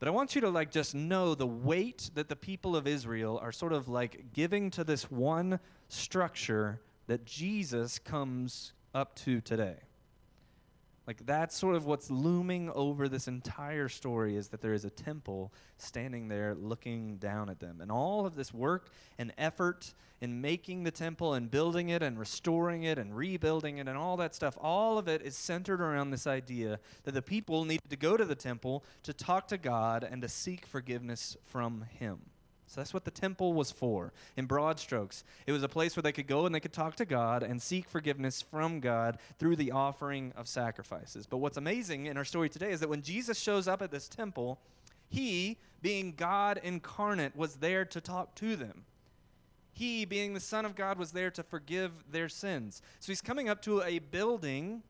But 0.00 0.08
I 0.08 0.10
want 0.10 0.34
you 0.34 0.40
to 0.40 0.50
like 0.50 0.72
just 0.72 0.94
know 0.94 1.36
the 1.36 1.46
weight 1.46 2.10
that 2.14 2.28
the 2.28 2.34
people 2.34 2.74
of 2.74 2.88
Israel 2.88 3.38
are 3.40 3.52
sort 3.52 3.72
of 3.72 3.86
like 3.86 4.32
giving 4.32 4.68
to 4.72 4.82
this 4.82 5.10
one 5.10 5.60
structure 5.88 6.80
that 7.06 7.24
Jesus 7.24 7.98
comes 7.98 8.72
up 8.92 9.14
to 9.16 9.40
today. 9.40 9.76
Like 11.06 11.24
that's 11.26 11.56
sort 11.56 11.76
of 11.76 11.86
what's 11.86 12.10
looming 12.10 12.70
over 12.70 13.08
this 13.08 13.26
entire 13.26 13.88
story 13.88 14.36
is 14.36 14.48
that 14.48 14.60
there 14.60 14.74
is 14.74 14.84
a 14.84 14.90
temple 14.90 15.52
standing 15.76 16.28
there 16.28 16.54
looking 16.54 17.16
down 17.16 17.50
at 17.50 17.58
them. 17.58 17.80
And 17.80 17.90
all 17.90 18.26
of 18.26 18.36
this 18.36 18.52
work 18.54 18.90
and 19.18 19.32
effort 19.38 19.94
in 20.20 20.40
making 20.40 20.84
the 20.84 20.90
temple 20.90 21.34
and 21.34 21.50
building 21.50 21.88
it 21.88 22.02
and 22.02 22.18
restoring 22.18 22.82
it 22.82 22.98
and 22.98 23.16
rebuilding 23.16 23.78
it 23.78 23.88
and 23.88 23.96
all 23.96 24.16
that 24.18 24.34
stuff, 24.34 24.56
all 24.60 24.98
of 24.98 25.08
it 25.08 25.22
is 25.22 25.36
centered 25.36 25.80
around 25.80 26.10
this 26.10 26.26
idea 26.26 26.78
that 27.04 27.12
the 27.12 27.22
people 27.22 27.64
needed 27.64 27.88
to 27.88 27.96
go 27.96 28.16
to 28.16 28.24
the 28.24 28.34
temple 28.34 28.84
to 29.02 29.12
talk 29.12 29.48
to 29.48 29.58
God 29.58 30.06
and 30.08 30.20
to 30.22 30.28
seek 30.28 30.66
forgiveness 30.66 31.36
from 31.46 31.86
Him. 31.98 32.20
So 32.70 32.80
that's 32.80 32.94
what 32.94 33.04
the 33.04 33.10
temple 33.10 33.52
was 33.52 33.72
for, 33.72 34.12
in 34.36 34.46
broad 34.46 34.78
strokes. 34.78 35.24
It 35.44 35.50
was 35.50 35.64
a 35.64 35.68
place 35.68 35.96
where 35.96 36.04
they 36.04 36.12
could 36.12 36.28
go 36.28 36.46
and 36.46 36.54
they 36.54 36.60
could 36.60 36.72
talk 36.72 36.94
to 36.96 37.04
God 37.04 37.42
and 37.42 37.60
seek 37.60 37.88
forgiveness 37.88 38.40
from 38.40 38.78
God 38.78 39.18
through 39.40 39.56
the 39.56 39.72
offering 39.72 40.32
of 40.36 40.46
sacrifices. 40.46 41.26
But 41.26 41.38
what's 41.38 41.56
amazing 41.56 42.06
in 42.06 42.16
our 42.16 42.24
story 42.24 42.48
today 42.48 42.70
is 42.70 42.78
that 42.78 42.88
when 42.88 43.02
Jesus 43.02 43.40
shows 43.40 43.66
up 43.66 43.82
at 43.82 43.90
this 43.90 44.06
temple, 44.06 44.60
he, 45.08 45.58
being 45.82 46.12
God 46.12 46.60
incarnate, 46.62 47.34
was 47.34 47.56
there 47.56 47.84
to 47.86 48.00
talk 48.00 48.36
to 48.36 48.54
them. 48.54 48.84
He, 49.72 50.04
being 50.04 50.34
the 50.34 50.38
Son 50.38 50.64
of 50.64 50.76
God, 50.76 50.96
was 50.96 51.10
there 51.10 51.32
to 51.32 51.42
forgive 51.42 52.12
their 52.12 52.28
sins. 52.28 52.82
So 53.00 53.10
he's 53.10 53.20
coming 53.20 53.48
up 53.48 53.62
to 53.62 53.82
a 53.82 53.98
building 53.98 54.84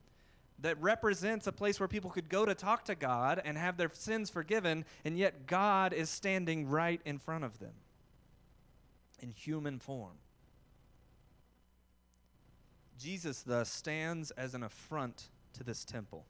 that 0.61 0.81
represents 0.81 1.47
a 1.47 1.51
place 1.51 1.79
where 1.79 1.87
people 1.87 2.11
could 2.11 2.29
go 2.29 2.45
to 2.45 2.53
talk 2.53 2.85
to 2.85 2.95
God 2.95 3.41
and 3.43 3.57
have 3.57 3.77
their 3.77 3.89
sins 3.93 4.29
forgiven, 4.29 4.85
and 5.03 5.17
yet 5.17 5.47
God 5.47 5.93
is 5.93 6.09
standing 6.09 6.67
right 6.67 7.01
in 7.03 7.17
front 7.17 7.43
of 7.43 7.59
them 7.59 7.73
in 9.19 9.31
human 9.31 9.79
form. 9.79 10.17
Jesus, 12.99 13.41
thus, 13.41 13.71
stands 13.71 14.31
as 14.31 14.53
an 14.53 14.61
affront 14.61 15.29
to 15.53 15.63
this 15.63 15.83
temple. 15.83 16.25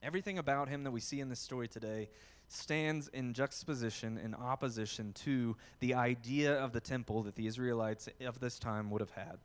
Everything 0.00 0.38
about 0.38 0.68
him 0.68 0.84
that 0.84 0.92
we 0.92 1.00
see 1.00 1.18
in 1.18 1.28
this 1.28 1.40
story 1.40 1.66
today 1.66 2.08
stands 2.46 3.08
in 3.08 3.34
juxtaposition, 3.34 4.16
in 4.16 4.34
opposition 4.34 5.12
to 5.12 5.56
the 5.80 5.94
idea 5.94 6.54
of 6.54 6.72
the 6.72 6.80
temple 6.80 7.22
that 7.24 7.34
the 7.34 7.46
Israelites 7.46 8.08
of 8.24 8.38
this 8.38 8.58
time 8.58 8.90
would 8.90 9.00
have 9.00 9.10
had. 9.10 9.38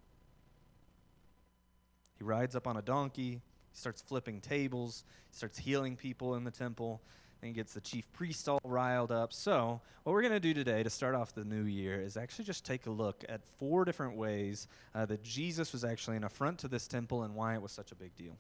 He 2.24 2.30
rides 2.30 2.56
up 2.56 2.68
on 2.68 2.78
a 2.78 2.82
donkey. 2.82 3.42
He 3.72 3.78
starts 3.78 4.02
flipping 4.02 4.40
tables. 4.40 5.04
He 5.30 5.36
starts 5.36 5.58
healing 5.58 5.98
people 5.98 6.36
in 6.36 6.46
the 6.46 6.52
temple. 6.52 7.02
And 7.42 7.54
gets 7.54 7.74
the 7.74 7.82
chief 7.82 8.10
priest 8.14 8.48
all 8.48 8.62
riled 8.64 9.12
up. 9.12 9.34
So, 9.34 9.82
what 10.04 10.14
we're 10.14 10.22
going 10.22 10.32
to 10.32 10.40
do 10.40 10.54
today 10.54 10.82
to 10.84 10.90
start 10.90 11.14
off 11.14 11.36
the 11.36 11.44
new 11.44 11.64
year 11.64 12.00
is 12.00 12.16
actually 12.16 12.46
just 12.46 12.64
take 12.66 12.86
a 12.86 12.90
look 12.90 13.26
at 13.28 13.42
four 13.60 13.84
different 13.84 14.16
ways 14.16 14.70
uh, 14.96 15.06
that 15.08 15.22
Jesus 15.22 15.74
was 15.74 15.84
actually 15.84 16.16
an 16.16 16.24
affront 16.24 16.60
to 16.60 16.70
this 16.70 16.88
temple 16.88 17.24
and 17.24 17.36
why 17.36 17.56
it 17.56 17.62
was 17.62 17.74
such 17.74 17.92
a 17.92 17.96
big 17.96 18.16
deal. 18.16 18.38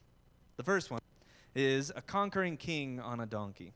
The 0.55 0.63
first 0.63 0.89
one 0.89 1.01
is 1.53 1.91
a 1.93 2.01
conquering 2.01 2.55
king 2.55 3.01
on 3.01 3.19
a 3.19 3.25
donkey. 3.25 3.73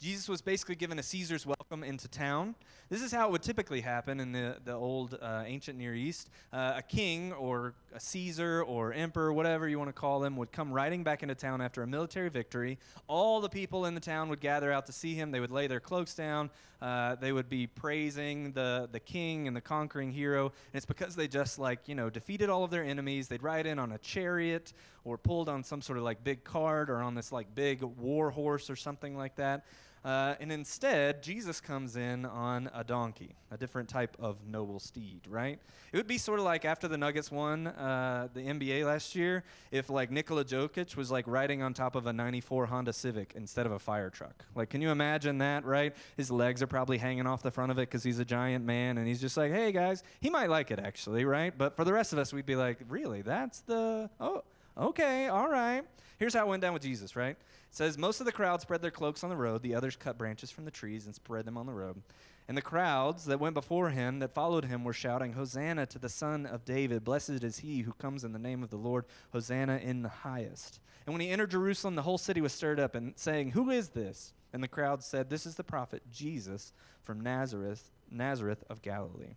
Jesus 0.00 0.28
was 0.28 0.40
basically 0.40 0.76
given 0.76 0.98
a 1.00 1.02
Caesar's 1.02 1.44
welcome 1.44 1.82
into 1.82 2.06
town. 2.06 2.54
This 2.88 3.02
is 3.02 3.10
how 3.10 3.26
it 3.26 3.32
would 3.32 3.42
typically 3.42 3.80
happen 3.80 4.20
in 4.20 4.30
the, 4.30 4.56
the 4.64 4.72
old 4.72 5.18
uh, 5.20 5.42
ancient 5.44 5.76
Near 5.76 5.92
East. 5.92 6.30
Uh, 6.52 6.74
a 6.76 6.82
king 6.82 7.32
or 7.32 7.74
a 7.92 7.98
Caesar 7.98 8.62
or 8.62 8.92
emperor, 8.92 9.32
whatever 9.32 9.68
you 9.68 9.76
want 9.76 9.88
to 9.88 9.92
call 9.92 10.20
them, 10.20 10.36
would 10.36 10.52
come 10.52 10.72
riding 10.72 11.02
back 11.02 11.24
into 11.24 11.34
town 11.34 11.60
after 11.60 11.82
a 11.82 11.86
military 11.86 12.28
victory. 12.28 12.78
All 13.08 13.40
the 13.40 13.48
people 13.48 13.86
in 13.86 13.94
the 13.94 14.00
town 14.00 14.28
would 14.28 14.40
gather 14.40 14.70
out 14.70 14.86
to 14.86 14.92
see 14.92 15.14
him. 15.14 15.32
They 15.32 15.40
would 15.40 15.50
lay 15.50 15.66
their 15.66 15.80
cloaks 15.80 16.14
down. 16.14 16.50
Uh, 16.80 17.16
they 17.16 17.32
would 17.32 17.48
be 17.48 17.66
praising 17.66 18.52
the, 18.52 18.88
the 18.92 19.00
king 19.00 19.48
and 19.48 19.56
the 19.56 19.60
conquering 19.60 20.12
hero. 20.12 20.44
And 20.44 20.74
it's 20.74 20.86
because 20.86 21.16
they 21.16 21.26
just, 21.26 21.58
like, 21.58 21.88
you 21.88 21.96
know, 21.96 22.08
defeated 22.08 22.48
all 22.48 22.62
of 22.62 22.70
their 22.70 22.84
enemies. 22.84 23.26
They'd 23.26 23.42
ride 23.42 23.66
in 23.66 23.80
on 23.80 23.90
a 23.90 23.98
chariot 23.98 24.72
or 25.04 25.18
pulled 25.18 25.48
on 25.48 25.64
some 25.64 25.82
sort 25.82 25.98
of, 25.98 26.04
like, 26.04 26.22
big 26.22 26.44
cart 26.44 26.88
or 26.88 26.98
on 26.98 27.16
this, 27.16 27.32
like, 27.32 27.52
big 27.52 27.82
war 27.82 28.30
horse 28.30 28.70
or 28.70 28.76
something 28.76 29.16
like 29.16 29.34
that. 29.36 29.66
Uh, 30.04 30.34
and 30.40 30.52
instead, 30.52 31.22
Jesus 31.22 31.60
comes 31.60 31.96
in 31.96 32.24
on 32.24 32.70
a 32.74 32.84
donkey, 32.84 33.34
a 33.50 33.56
different 33.56 33.88
type 33.88 34.16
of 34.20 34.46
noble 34.46 34.80
steed, 34.80 35.22
right? 35.28 35.58
It 35.92 35.96
would 35.96 36.06
be 36.06 36.18
sort 36.18 36.38
of 36.38 36.44
like 36.44 36.64
after 36.64 36.88
the 36.88 36.96
Nuggets 36.96 37.30
won 37.30 37.66
uh, 37.66 38.28
the 38.32 38.40
NBA 38.40 38.84
last 38.84 39.14
year, 39.14 39.44
if 39.70 39.90
like 39.90 40.10
Nikola 40.10 40.44
Jokic 40.44 40.96
was 40.96 41.10
like 41.10 41.26
riding 41.26 41.62
on 41.62 41.74
top 41.74 41.94
of 41.94 42.06
a 42.06 42.12
94 42.12 42.66
Honda 42.66 42.92
Civic 42.92 43.32
instead 43.34 43.66
of 43.66 43.72
a 43.72 43.78
fire 43.78 44.10
truck. 44.10 44.44
Like, 44.54 44.70
can 44.70 44.82
you 44.82 44.90
imagine 44.90 45.38
that, 45.38 45.64
right? 45.64 45.94
His 46.16 46.30
legs 46.30 46.62
are 46.62 46.66
probably 46.66 46.98
hanging 46.98 47.26
off 47.26 47.42
the 47.42 47.50
front 47.50 47.72
of 47.72 47.78
it 47.78 47.88
because 47.88 48.02
he's 48.02 48.18
a 48.18 48.24
giant 48.24 48.64
man 48.64 48.98
and 48.98 49.06
he's 49.06 49.20
just 49.20 49.36
like, 49.36 49.52
hey 49.52 49.72
guys, 49.72 50.02
he 50.20 50.30
might 50.30 50.50
like 50.50 50.70
it 50.70 50.78
actually, 50.78 51.24
right? 51.24 51.56
But 51.56 51.76
for 51.76 51.84
the 51.84 51.92
rest 51.92 52.12
of 52.12 52.18
us, 52.18 52.32
we'd 52.32 52.46
be 52.46 52.56
like, 52.56 52.78
really? 52.88 53.22
That's 53.22 53.60
the, 53.60 54.10
oh, 54.20 54.44
okay, 54.78 55.28
all 55.28 55.48
right. 55.48 55.82
Here's 56.18 56.34
how 56.34 56.46
it 56.46 56.48
went 56.48 56.62
down 56.62 56.72
with 56.72 56.82
Jesus, 56.82 57.14
right? 57.14 57.36
It 57.36 57.36
says, 57.70 57.96
Most 57.96 58.20
of 58.20 58.26
the 58.26 58.32
crowd 58.32 58.60
spread 58.60 58.82
their 58.82 58.90
cloaks 58.90 59.22
on 59.22 59.30
the 59.30 59.36
road. 59.36 59.62
The 59.62 59.74
others 59.74 59.96
cut 59.96 60.18
branches 60.18 60.50
from 60.50 60.64
the 60.64 60.70
trees 60.70 61.06
and 61.06 61.14
spread 61.14 61.44
them 61.44 61.56
on 61.56 61.66
the 61.66 61.72
road. 61.72 62.02
And 62.48 62.56
the 62.56 62.62
crowds 62.62 63.26
that 63.26 63.40
went 63.40 63.54
before 63.54 63.90
him, 63.90 64.20
that 64.20 64.34
followed 64.34 64.64
him, 64.64 64.82
were 64.82 64.94
shouting, 64.94 65.34
Hosanna 65.34 65.86
to 65.86 65.98
the 65.98 66.08
Son 66.08 66.46
of 66.46 66.64
David. 66.64 67.04
Blessed 67.04 67.44
is 67.44 67.58
he 67.58 67.82
who 67.82 67.92
comes 67.92 68.24
in 68.24 68.32
the 68.32 68.38
name 68.38 68.62
of 68.62 68.70
the 68.70 68.76
Lord. 68.76 69.04
Hosanna 69.32 69.76
in 69.76 70.02
the 70.02 70.08
highest. 70.08 70.80
And 71.06 71.14
when 71.14 71.20
he 71.20 71.30
entered 71.30 71.50
Jerusalem, 71.50 71.94
the 71.94 72.02
whole 72.02 72.18
city 72.18 72.40
was 72.40 72.52
stirred 72.52 72.80
up 72.80 72.94
and 72.94 73.12
saying, 73.16 73.50
Who 73.50 73.70
is 73.70 73.90
this? 73.90 74.32
And 74.52 74.62
the 74.62 74.68
crowd 74.68 75.04
said, 75.04 75.28
This 75.28 75.46
is 75.46 75.56
the 75.56 75.64
prophet 75.64 76.02
Jesus 76.10 76.72
from 77.02 77.20
Nazareth, 77.20 77.90
Nazareth 78.10 78.64
of 78.70 78.82
Galilee. 78.82 79.36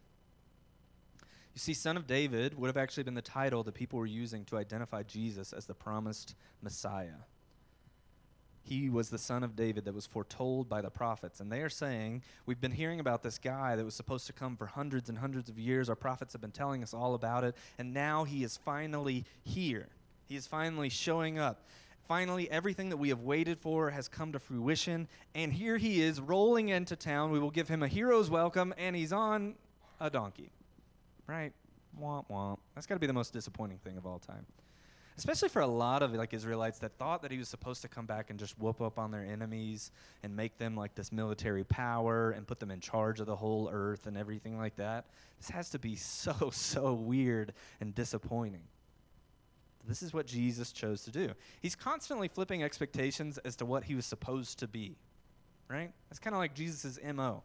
You 1.54 1.60
see, 1.60 1.74
Son 1.74 1.98
of 1.98 2.08
David 2.08 2.58
would 2.58 2.68
have 2.68 2.78
actually 2.78 3.04
been 3.04 3.14
the 3.14 3.22
title 3.22 3.64
that 3.64 3.74
people 3.74 4.00
were 4.00 4.06
using 4.06 4.46
to 4.46 4.58
identify 4.58 5.04
Jesus 5.04 5.52
as 5.52 5.66
the 5.66 5.74
promised 5.74 6.36
Messiah. 6.62 7.26
He 8.64 8.90
was 8.90 9.10
the 9.10 9.18
son 9.18 9.44
of 9.44 9.56
David 9.56 9.86
that 9.86 9.94
was 9.94 10.06
foretold 10.06 10.70
by 10.70 10.82
the 10.82 10.90
prophets. 10.90 11.40
And 11.40 11.52
they 11.52 11.62
are 11.62 11.70
saying, 11.70 12.22
We've 12.46 12.62
been 12.62 12.72
hearing 12.72 13.00
about 13.00 13.24
this 13.24 13.38
guy 13.38 13.76
that 13.76 13.84
was 13.84 13.96
supposed 13.96 14.28
to 14.28 14.34
come 14.34 14.56
for 14.56 14.68
hundreds 14.68 15.10
and 15.10 15.18
hundreds 15.18 15.50
of 15.50 15.58
years. 15.58 15.90
Our 15.90 15.96
prophets 15.96 16.34
have 16.34 16.42
been 16.42 16.52
telling 16.52 16.84
us 16.84 16.94
all 16.94 17.16
about 17.16 17.44
it. 17.44 17.56
And 17.78 17.94
now 17.94 18.24
he 18.24 18.44
is 18.44 18.58
finally 18.58 19.26
here. 19.44 19.90
He 20.28 20.36
is 20.36 20.48
finally 20.48 20.90
showing 20.90 21.40
up. 21.40 21.66
Finally, 22.08 22.50
everything 22.52 22.90
that 22.90 22.98
we 22.98 23.10
have 23.10 23.22
waited 23.22 23.60
for 23.60 23.90
has 23.90 24.08
come 24.08 24.32
to 24.34 24.40
fruition. 24.40 25.08
And 25.34 25.54
here 25.54 25.78
he 25.78 26.02
is 26.02 26.22
rolling 26.22 26.70
into 26.70 26.96
town. 26.96 27.32
We 27.32 27.40
will 27.40 27.52
give 27.52 27.68
him 27.68 27.82
a 27.82 27.88
hero's 27.88 28.30
welcome, 28.30 28.74
and 28.78 28.96
he's 28.96 29.14
on 29.14 29.56
a 30.00 30.10
donkey. 30.10 30.52
Right? 31.28 31.54
Womp 32.00 32.30
womp. 32.30 32.58
That's 32.76 32.88
got 32.88 32.96
to 32.96 33.00
be 33.00 33.08
the 33.08 33.14
most 33.14 33.34
disappointing 33.34 33.80
thing 33.80 33.98
of 33.98 34.06
all 34.06 34.20
time 34.20 34.46
especially 35.22 35.50
for 35.50 35.62
a 35.62 35.68
lot 35.68 36.02
of 36.02 36.14
like 36.14 36.34
Israelites 36.34 36.80
that 36.80 36.98
thought 36.98 37.22
that 37.22 37.32
he 37.32 37.38
was 37.38 37.48
supposed 37.48 37.84
to 37.84 37.88
come 37.88 38.08
back 38.08 38.32
and 38.32 38.40
just 38.40 38.58
whoop 38.58 38.82
up 38.82 38.98
on 38.98 39.12
their 39.12 39.24
enemies 39.24 39.92
and 40.24 40.36
make 40.36 40.58
them 40.58 40.76
like 40.76 40.96
this 40.96 41.12
military 41.12 41.64
power 41.64 42.32
and 42.32 42.48
put 42.48 42.60
them 42.60 42.72
in 42.72 42.80
charge 42.80 43.20
of 43.20 43.28
the 43.28 43.36
whole 43.36 43.70
earth 43.72 44.08
and 44.08 44.18
everything 44.18 44.58
like 44.58 44.76
that. 44.78 45.06
This 45.38 45.50
has 45.50 45.70
to 45.72 45.80
be 45.80 45.96
so 45.96 46.50
so 46.52 46.94
weird 46.94 47.54
and 47.80 47.94
disappointing. 47.94 48.64
This 49.88 50.02
is 50.02 50.14
what 50.14 50.28
Jesus 50.28 50.72
chose 50.72 51.04
to 51.04 51.12
do. 51.12 51.32
He's 51.60 51.76
constantly 51.76 52.28
flipping 52.28 52.64
expectations 52.64 53.38
as 53.40 53.56
to 53.58 53.66
what 53.66 53.86
he 53.86 53.96
was 53.96 54.06
supposed 54.06 54.60
to 54.60 54.68
be. 54.68 54.96
Right? 55.68 55.92
That's 56.10 56.20
kind 56.20 56.36
of 56.36 56.40
like 56.40 56.54
Jesus' 56.54 57.00
MO. 57.14 57.44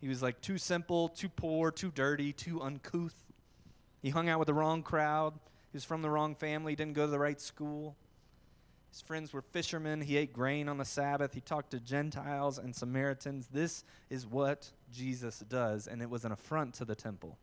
He 0.00 0.08
was 0.08 0.22
like 0.22 0.40
too 0.40 0.58
simple, 0.58 1.08
too 1.08 1.28
poor, 1.28 1.70
too 1.70 1.90
dirty, 1.90 2.32
too 2.32 2.60
uncouth. 2.60 3.14
He 4.02 4.10
hung 4.10 4.28
out 4.28 4.38
with 4.38 4.46
the 4.46 4.54
wrong 4.54 4.82
crowd. 4.82 5.34
He 5.72 5.76
was 5.76 5.84
from 5.84 6.02
the 6.02 6.10
wrong 6.10 6.34
family, 6.34 6.76
didn't 6.76 6.94
go 6.94 7.06
to 7.06 7.10
the 7.10 7.18
right 7.18 7.40
school. 7.40 7.96
His 8.90 9.00
friends 9.00 9.32
were 9.32 9.42
fishermen. 9.42 10.02
He 10.02 10.16
ate 10.16 10.32
grain 10.32 10.68
on 10.68 10.78
the 10.78 10.84
Sabbath. 10.84 11.34
He 11.34 11.40
talked 11.40 11.72
to 11.72 11.80
Gentiles 11.80 12.58
and 12.58 12.76
Samaritans. 12.76 13.48
This 13.48 13.82
is 14.08 14.24
what 14.24 14.70
Jesus 14.92 15.40
does, 15.40 15.88
and 15.88 16.00
it 16.00 16.08
was 16.08 16.24
an 16.24 16.30
affront 16.30 16.74
to 16.74 16.84
the 16.84 16.94
temple. 16.94 17.36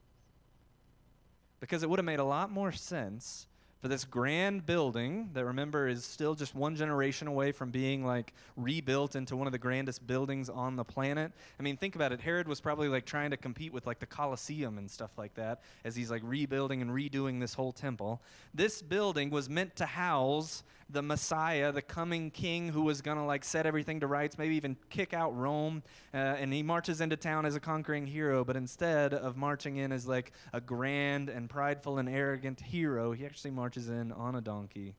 Because 1.60 1.84
it 1.84 1.90
would 1.90 2.00
have 2.00 2.06
made 2.06 2.20
a 2.20 2.24
lot 2.24 2.52
more 2.52 2.72
sense 2.72 3.48
for 3.82 3.88
this 3.88 4.06
grand 4.06 4.66
building 4.66 5.32
that 5.34 5.44
remember 5.44 5.88
is 5.88 6.06
still 6.06 6.36
just 6.36 6.54
one 6.54 6.76
generation 6.76 7.28
away 7.28 7.52
from 7.52 7.72
being 7.72 8.06
like 8.06 8.34
rebuilt 8.56 9.16
into 9.16 9.36
one 9.36 9.48
of 9.48 9.54
the 9.54 9.60
grandest 9.60 10.06
buildings 10.06 10.50
on 10.50 10.76
the 10.76 10.84
planet. 10.84 11.32
I 11.60 11.64
mean, 11.64 11.78
think 11.78 11.96
about 11.96 12.12
it. 12.12 12.22
Herod 12.22 12.48
was 12.48 12.62
probably 12.62 12.90
like 12.90 13.06
trying 13.06 13.32
to 13.32 13.38
compete 13.38 13.74
with 13.74 13.88
like 13.88 14.00
the 14.00 14.06
Colosseum 14.06 14.78
and 14.78 14.90
stuff 14.90 15.12
like 15.18 15.34
that 15.34 15.62
as 15.84 15.96
he's 15.96 16.12
like 16.12 16.22
rebuilding 16.24 16.82
and 16.84 16.92
redoing 16.92 17.40
this 17.40 17.56
whole 17.56 17.72
temple. 17.72 18.22
This 18.54 18.84
building 18.84 19.32
was 19.32 19.50
meant 19.50 19.76
to 19.78 19.88
house 19.88 20.64
the 20.92 21.02
Messiah, 21.02 21.72
the 21.72 21.82
coming 21.82 22.32
king 22.32 22.70
who 22.70 22.82
was 22.82 23.02
going 23.02 23.18
to 23.18 23.24
like 23.24 23.44
set 23.44 23.66
everything 23.66 24.00
to 24.02 24.08
rights, 24.08 24.38
maybe 24.38 24.56
even 24.56 24.76
kick 24.90 25.14
out 25.14 25.36
Rome. 25.38 25.84
Uh, 26.14 26.18
and 26.18 26.54
he 26.54 26.64
marches 26.64 27.02
into 27.02 27.16
town 27.16 27.46
as 27.46 27.56
a 27.56 27.60
conquering 27.60 28.08
hero, 28.08 28.44
but 28.44 28.56
instead 28.56 29.14
of 29.14 29.38
marching 29.38 29.78
in 29.78 29.92
as 29.92 30.08
like 30.08 30.32
a 30.54 30.62
grand 30.62 31.30
and 31.30 31.50
prideful 31.50 31.98
and 31.98 32.10
arrogant 32.10 32.60
hero, 32.60 33.12
he 33.12 33.26
actually 33.26 33.52
marches 33.52 33.90
in 33.90 34.12
on 34.12 34.36
a 34.36 34.42
donkey 34.42 34.96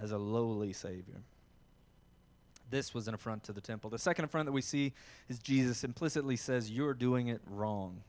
as 0.00 0.12
a 0.12 0.18
lowly 0.18 0.72
savior. 0.72 1.22
This 2.70 2.92
was 2.92 3.08
an 3.08 3.14
affront 3.14 3.44
to 3.44 3.52
the 3.52 3.60
temple. 3.60 3.90
The 3.90 3.98
second 3.98 4.26
affront 4.26 4.46
that 4.46 4.52
we 4.52 4.60
see 4.60 4.92
is 5.28 5.38
Jesus 5.38 5.84
implicitly 5.84 6.36
says, 6.36 6.70
You're 6.70 6.94
doing 6.94 7.28
it 7.28 7.40
wrong. 7.46 8.02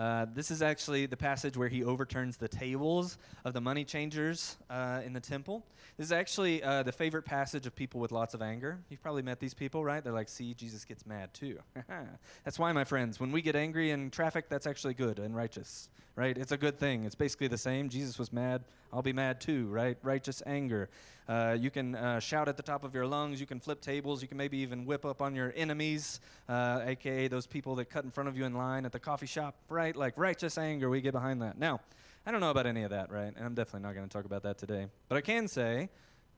Uh, 0.00 0.24
this 0.32 0.50
is 0.50 0.62
actually 0.62 1.04
the 1.04 1.16
passage 1.16 1.58
where 1.58 1.68
he 1.68 1.84
overturns 1.84 2.38
the 2.38 2.48
tables 2.48 3.18
of 3.44 3.52
the 3.52 3.60
money 3.60 3.84
changers 3.84 4.56
uh, 4.70 5.02
in 5.04 5.12
the 5.12 5.20
temple. 5.20 5.62
This 5.98 6.06
is 6.06 6.12
actually 6.12 6.62
uh, 6.62 6.82
the 6.84 6.92
favorite 6.92 7.26
passage 7.26 7.66
of 7.66 7.76
people 7.76 8.00
with 8.00 8.10
lots 8.10 8.32
of 8.32 8.40
anger. 8.40 8.78
You've 8.88 9.02
probably 9.02 9.20
met 9.20 9.40
these 9.40 9.52
people, 9.52 9.84
right? 9.84 10.02
They're 10.02 10.14
like, 10.14 10.30
see, 10.30 10.54
Jesus 10.54 10.86
gets 10.86 11.04
mad 11.04 11.34
too. 11.34 11.58
that's 12.44 12.58
why, 12.58 12.72
my 12.72 12.84
friends, 12.84 13.20
when 13.20 13.30
we 13.30 13.42
get 13.42 13.54
angry 13.54 13.90
in 13.90 14.10
traffic, 14.10 14.48
that's 14.48 14.66
actually 14.66 14.94
good 14.94 15.18
and 15.18 15.36
righteous, 15.36 15.90
right? 16.16 16.38
It's 16.38 16.52
a 16.52 16.56
good 16.56 16.78
thing. 16.78 17.04
It's 17.04 17.14
basically 17.14 17.48
the 17.48 17.58
same. 17.58 17.90
Jesus 17.90 18.18
was 18.18 18.32
mad. 18.32 18.64
I'll 18.94 19.02
be 19.02 19.12
mad 19.12 19.38
too, 19.38 19.66
right? 19.66 19.98
Righteous 20.02 20.42
anger. 20.46 20.88
Uh, 21.30 21.56
you 21.56 21.70
can 21.70 21.94
uh, 21.94 22.18
shout 22.18 22.48
at 22.48 22.56
the 22.56 22.62
top 22.62 22.82
of 22.82 22.92
your 22.92 23.06
lungs. 23.06 23.40
You 23.40 23.46
can 23.46 23.60
flip 23.60 23.80
tables. 23.80 24.20
You 24.20 24.26
can 24.26 24.36
maybe 24.36 24.58
even 24.58 24.84
whip 24.84 25.04
up 25.04 25.22
on 25.22 25.36
your 25.36 25.52
enemies, 25.54 26.18
uh, 26.48 26.80
aka 26.84 27.28
those 27.28 27.46
people 27.46 27.76
that 27.76 27.84
cut 27.84 28.02
in 28.02 28.10
front 28.10 28.28
of 28.28 28.36
you 28.36 28.44
in 28.44 28.54
line 28.54 28.84
at 28.84 28.90
the 28.90 28.98
coffee 28.98 29.26
shop, 29.26 29.54
right? 29.68 29.94
Like 29.94 30.14
righteous 30.16 30.58
anger. 30.58 30.90
We 30.90 31.00
get 31.00 31.12
behind 31.12 31.40
that. 31.42 31.56
Now, 31.56 31.82
I 32.26 32.32
don't 32.32 32.40
know 32.40 32.50
about 32.50 32.66
any 32.66 32.82
of 32.82 32.90
that, 32.90 33.12
right? 33.12 33.32
And 33.32 33.44
I'm 33.44 33.54
definitely 33.54 33.86
not 33.86 33.94
going 33.94 34.08
to 34.08 34.12
talk 34.12 34.24
about 34.24 34.42
that 34.42 34.58
today. 34.58 34.88
But 35.08 35.18
I 35.18 35.20
can 35.20 35.46
say 35.46 35.88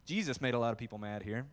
Jesus 0.05 0.43
made 0.43 0.53
a 0.53 0.59
lot 0.59 0.73
of 0.73 0.79
people 0.79 0.99
mad 0.99 1.23
here. 1.23 1.47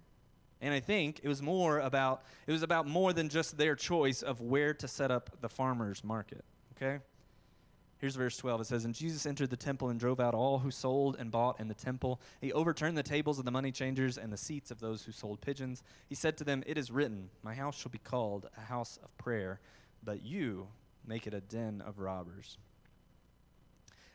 And 0.60 0.74
I 0.74 0.82
think 0.82 1.22
it 1.24 1.30
was 1.30 1.42
more 1.42 1.80
about 1.80 2.24
it 2.46 2.52
was 2.52 2.62
about 2.62 2.88
more 2.88 3.14
than 3.14 3.30
just 3.30 3.58
their 3.58 3.78
choice 3.78 4.22
of 4.22 4.42
where 4.42 4.74
to 4.74 4.88
set 4.90 5.12
up 5.12 5.30
the 5.40 5.48
farmers 5.48 6.04
market, 6.04 6.44
okay? 6.76 7.00
Here's 8.00 8.16
verse 8.16 8.38
12. 8.38 8.62
It 8.62 8.66
says, 8.66 8.86
And 8.86 8.96
Jesus 8.96 9.26
entered 9.26 9.50
the 9.50 9.58
temple 9.58 9.90
and 9.90 10.00
drove 10.00 10.22
out 10.22 10.34
all 10.34 10.60
who 10.60 10.72
sold 10.72 11.18
and 11.20 11.32
bought 11.32 11.60
in 11.60 11.68
the 11.68 11.74
temple. 11.74 12.22
He 12.40 12.54
overturned 12.54 12.98
the 12.98 13.04
tables 13.04 13.40
of 13.40 13.46
the 13.46 13.52
money 13.52 13.74
changers 13.74 14.18
and 14.18 14.32
the 14.32 14.38
seats 14.38 14.72
of 14.72 14.80
those 14.80 15.04
who 15.04 15.12
sold 15.12 15.42
pigeons. 15.42 15.84
He 16.08 16.16
said 16.16 16.38
to 16.38 16.46
them, 16.46 16.64
It 16.66 16.78
is 16.78 16.92
written, 16.92 17.30
My 17.44 17.54
house 17.54 17.78
shall 17.78 17.92
be 17.92 17.98
called 17.98 18.48
a 18.58 18.62
house 18.62 18.98
of 19.04 19.16
prayer, 19.18 19.60
but 20.02 20.24
you 20.24 20.68
make 21.06 21.28
it 21.28 21.34
a 21.34 21.42
den 21.42 21.84
of 21.86 22.00
robbers. 22.00 22.58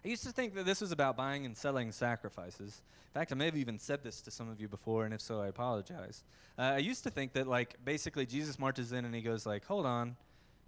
I 0.03 0.09
used 0.09 0.25
to 0.25 0.33
think 0.33 0.55
that 0.55 0.65
this 0.65 0.81
was 0.81 0.93
about 0.93 1.17
buying 1.17 1.45
and 1.45 1.57
selling 1.57 1.93
sacrifices. 1.93 2.83
In 3.15 3.21
fact, 3.21 3.33
I 3.33 3.35
may 3.35 3.47
have 3.47 3.57
even 3.57 3.79
said 3.79 4.03
this 4.03 4.21
to 4.23 4.31
some 4.31 4.51
of 4.51 4.61
you 4.61 4.69
before, 4.69 5.05
and 5.05 5.15
if 5.15 5.21
so, 5.21 5.41
I 5.41 5.49
apologize. 5.49 6.25
Uh, 6.59 6.63
I 6.63 6.79
used 6.79 7.05
to 7.05 7.11
think 7.11 7.33
that, 7.35 7.47
like, 7.47 7.77
basically 7.85 8.27
Jesus 8.27 8.59
marches 8.59 8.93
in 8.93 9.05
and 9.05 9.15
he 9.15 9.23
goes, 9.23 9.47
like, 9.47 9.65
hold 9.65 9.87
on, 9.87 10.17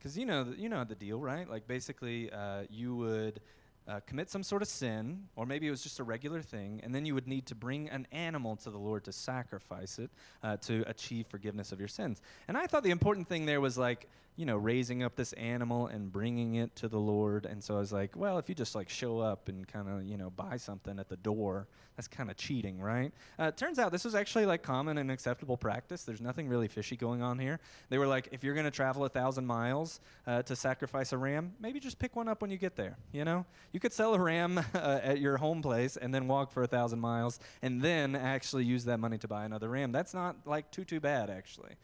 because 0.07 0.17
you 0.17 0.25
know 0.25 0.55
you 0.57 0.69
know 0.69 0.85
the 0.85 0.95
deal, 0.95 1.19
right? 1.19 1.51
Like 1.51 1.67
basically, 1.67 2.31
uh, 2.31 2.63
you 2.71 2.95
would 2.95 3.41
uh, 3.89 4.01
commit 4.07 4.31
some 4.31 4.43
sort 4.43 4.63
of 4.63 4.69
sin, 4.69 5.29
or 5.37 5.47
maybe 5.47 5.67
it 5.67 5.71
was 5.71 5.83
just 5.83 5.99
a 5.99 6.05
regular 6.05 6.43
thing, 6.43 6.81
and 6.83 6.95
then 6.95 7.07
you 7.07 7.15
would 7.15 7.29
need 7.29 7.47
to 7.47 7.55
bring 7.55 7.89
an 7.89 8.07
animal 8.13 8.57
to 8.57 8.71
the 8.71 8.79
Lord 8.79 9.05
to 9.05 9.13
sacrifice 9.13 9.99
it 9.99 10.11
uh, 10.43 10.57
to 10.59 10.85
achieve 10.87 11.27
forgiveness 11.29 11.73
of 11.73 11.79
your 11.79 11.89
sins. 11.89 12.21
And 12.49 12.57
I 12.57 12.67
thought 12.67 12.83
the 12.83 12.91
important 12.91 13.29
thing 13.29 13.47
there 13.47 13.61
was 13.61 13.79
like 13.79 14.09
you 14.37 14.45
know, 14.45 14.57
raising 14.57 15.03
up 15.03 15.17
this 15.17 15.33
animal 15.35 15.87
and 15.87 16.13
bringing 16.13 16.57
it 16.57 16.77
to 16.77 16.89
the 16.89 16.99
Lord. 16.99 17.47
And 17.47 17.65
so 17.65 17.77
I 17.77 17.79
was 17.79 17.93
like, 17.93 18.15
well, 18.17 18.39
if 18.39 18.49
you 18.49 18.55
just 18.55 18.75
like 18.75 18.91
show 18.91 19.19
up 19.19 19.49
and 19.49 19.67
kind 19.67 19.89
of, 19.89 20.05
you 20.05 20.19
know, 20.19 20.31
buy 20.31 20.59
something 20.59 20.99
at 20.99 21.09
the 21.09 21.17
door, 21.17 21.67
that's 21.97 22.07
kind 22.07 22.31
of 22.31 22.37
cheating, 22.37 22.79
right? 22.79 23.13
Uh, 23.39 23.51
turns 23.51 23.79
out 23.79 23.91
this 23.91 24.05
was 24.05 24.15
actually 24.15 24.45
like 24.45 24.63
common 24.63 24.99
and 24.99 25.11
acceptable 25.11 25.57
practice. 25.57 26.05
There's 26.05 26.21
nothing 26.21 26.49
really 26.49 26.69
fishy 26.69 26.97
going 26.97 27.23
on 27.23 27.39
here. 27.39 27.59
They 27.89 27.97
were 27.97 28.07
like, 28.07 28.29
if 28.33 28.45
you're 28.45 28.53
going 28.53 28.67
to 28.67 28.71
travel 28.71 29.07
a 29.07 29.09
thousand 29.09 29.47
miles 29.47 30.01
uh, 30.27 30.43
to 30.43 30.55
sacrifice 30.55 31.13
a 31.13 31.19
ram, 31.19 31.55
maybe 31.59 31.81
just 31.81 31.99
pick 31.99 32.15
one 32.15 32.29
up 32.29 32.43
when 32.43 32.51
you 32.51 32.59
get 32.59 32.77
there. 32.77 32.99
You 33.13 33.25
know, 33.25 33.47
you 33.77 33.81
could 33.81 33.93
sell 33.93 34.15
a 34.15 34.19
ram 34.19 34.57
uh, 34.75 35.01
at 35.03 35.21
your 35.21 35.37
home 35.37 35.61
place 35.61 35.99
and 35.99 36.15
then 36.15 36.27
walk 36.27 36.51
for 36.51 36.63
a 36.63 36.67
thousand 36.67 36.99
miles 36.99 37.39
and 37.61 37.83
then 37.83 38.17
actually 38.17 38.65
use 38.65 38.87
that 38.87 38.97
money 38.99 39.19
to 39.19 39.29
buy 39.29 39.45
another 39.45 39.69
ram. 39.69 39.93
That's 39.93 40.15
not 40.15 40.35
like 40.47 40.71
too, 40.71 40.87
too 40.87 40.99
bad, 40.99 41.29
actually 41.29 41.77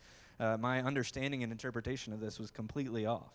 uh, 0.43 0.57
my 0.57 0.83
understanding 0.83 1.43
and 1.43 1.53
interpretation 1.53 2.13
of 2.13 2.21
this 2.21 2.39
was 2.39 2.51
completely 2.51 3.07
off. 3.07 3.33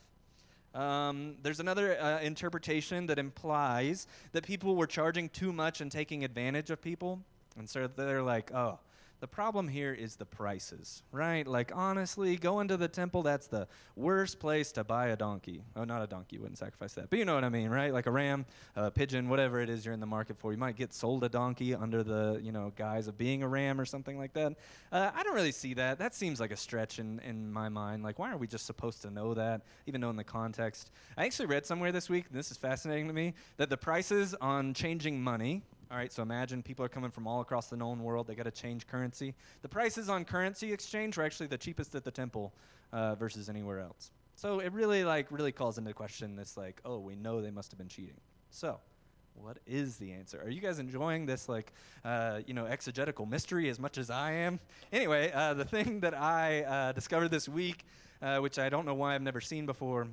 Um, 0.75 1.35
there's 1.41 1.61
another 1.61 1.99
uh, 1.99 2.19
interpretation 2.19 3.07
that 3.07 3.17
implies 3.17 4.07
that 4.33 4.45
people 4.45 4.75
were 4.75 4.87
charging 4.87 5.29
too 5.29 5.53
much 5.53 5.79
and 5.79 5.91
taking 5.91 6.23
advantage 6.23 6.69
of 6.69 6.81
people. 6.81 7.21
And 7.57 7.67
so 7.69 7.87
they're 7.87 8.21
like, 8.21 8.51
oh, 8.53 8.79
the 9.19 9.27
problem 9.27 9.67
here 9.67 9.93
is 9.93 10.15
the 10.15 10.25
prices, 10.25 11.01
right? 11.11 11.47
Like, 11.47 11.71
honestly, 11.73 12.35
going 12.35 12.67
to 12.67 12.77
the 12.77 12.87
temple, 12.87 13.23
that's 13.23 13.47
the 13.47 13.67
worst 13.95 14.39
place 14.39 14.71
to 14.73 14.83
buy 14.83 15.07
a 15.07 15.15
donkey. 15.15 15.63
Oh, 15.75 15.83
not 15.85 16.03
a 16.03 16.07
donkey, 16.07 16.35
you 16.35 16.41
wouldn't 16.41 16.59
sacrifice 16.59 16.93
that. 16.93 17.09
But 17.09 17.17
you 17.17 17.25
know 17.25 17.35
what 17.35 17.43
I 17.43 17.49
mean, 17.49 17.69
right? 17.69 17.91
Like 17.91 18.05
a 18.05 18.11
ram, 18.11 18.45
a 18.75 18.91
pigeon, 18.91 19.27
whatever 19.29 19.59
it 19.59 19.69
is 19.69 19.85
you're 19.85 19.93
in 19.93 19.99
the 19.99 20.05
market 20.05 20.37
for. 20.37 20.51
You 20.51 20.57
might 20.57 20.75
get 20.75 20.93
sold 20.93 21.23
a 21.23 21.29
donkey 21.29 21.73
under 21.73 22.03
the, 22.03 22.39
you 22.43 22.51
know, 22.51 22.71
guise 22.75 23.07
of 23.07 23.17
being 23.17 23.41
a 23.41 23.47
ram 23.47 23.81
or 23.81 23.85
something 23.85 24.17
like 24.17 24.33
that. 24.33 24.53
Uh, 24.91 25.09
I 25.15 25.23
don't 25.23 25.35
really 25.35 25.51
see 25.51 25.73
that. 25.75 25.97
That 25.97 26.13
seems 26.13 26.39
like 26.39 26.51
a 26.51 26.57
stretch 26.57 26.99
in, 26.99 27.19
in 27.19 27.51
my 27.51 27.69
mind. 27.69 28.03
Like, 28.03 28.19
why 28.19 28.31
are 28.31 28.37
we 28.37 28.47
just 28.47 28.65
supposed 28.65 29.01
to 29.01 29.09
know 29.09 29.33
that, 29.33 29.63
even 29.87 30.01
though 30.01 30.09
in 30.11 30.15
the 30.15 30.23
context? 30.23 30.91
I 31.17 31.25
actually 31.25 31.47
read 31.47 31.65
somewhere 31.65 31.91
this 31.91 32.09
week, 32.09 32.25
and 32.29 32.37
this 32.37 32.51
is 32.51 32.57
fascinating 32.57 33.07
to 33.07 33.13
me, 33.13 33.33
that 33.57 33.69
the 33.69 33.77
prices 33.77 34.35
on 34.39 34.73
changing 34.73 35.21
money, 35.21 35.63
all 35.89 35.97
right, 35.97 36.11
so 36.11 36.21
imagine 36.21 36.61
people 36.61 36.83
are 36.83 36.89
coming 36.89 37.11
from 37.11 37.27
all 37.27 37.39
across 37.39 37.67
the 37.67 37.77
known 37.77 38.03
world. 38.03 38.27
They 38.27 38.35
got 38.35 38.43
to 38.43 38.51
change 38.51 38.87
currency. 38.87 39.33
The 39.61 39.69
prices 39.69 40.09
on 40.09 40.25
currency 40.25 40.73
exchange 40.73 41.17
are 41.17 41.23
actually 41.23 41.47
the 41.47 41.57
cheapest 41.57 41.95
at 41.95 42.03
the 42.03 42.11
temple 42.11 42.53
uh, 42.91 43.15
versus 43.15 43.47
anywhere 43.47 43.79
else. 43.79 44.11
So 44.35 44.59
it 44.59 44.71
really 44.73 45.03
like 45.03 45.31
really 45.31 45.51
calls 45.51 45.77
into 45.77 45.93
question 45.93 46.35
this 46.35 46.57
like, 46.57 46.81
oh, 46.83 46.99
we 46.99 47.15
know 47.15 47.41
they 47.41 47.51
must 47.51 47.71
have 47.71 47.77
been 47.77 47.87
cheating. 47.87 48.19
So, 48.49 48.79
what 49.33 49.57
is 49.65 49.97
the 49.97 50.11
answer? 50.11 50.41
Are 50.41 50.49
you 50.49 50.61
guys 50.61 50.79
enjoying 50.79 51.25
this 51.25 51.47
like 51.47 51.71
uh, 52.03 52.41
you 52.45 52.53
know 52.53 52.65
exegetical 52.65 53.25
mystery 53.25 53.69
as 53.69 53.79
much 53.79 53.97
as 53.97 54.09
I 54.09 54.33
am? 54.33 54.59
Anyway, 54.91 55.31
uh, 55.31 55.53
the 55.53 55.65
thing 55.65 56.01
that 56.01 56.13
I 56.13 56.63
uh, 56.63 56.91
discovered 56.91 57.29
this 57.29 57.47
week, 57.47 57.85
uh, 58.21 58.39
which 58.39 58.59
I 58.59 58.69
don't 58.69 58.85
know 58.85 58.93
why 58.93 59.15
I've 59.15 59.21
never 59.21 59.41
seen 59.41 59.65
before, 59.65 60.07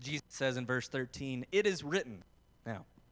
Jesus 0.00 0.22
says 0.28 0.56
in 0.56 0.66
verse 0.66 0.88
13, 0.88 1.46
"It 1.52 1.66
is 1.66 1.82
written." 1.82 2.22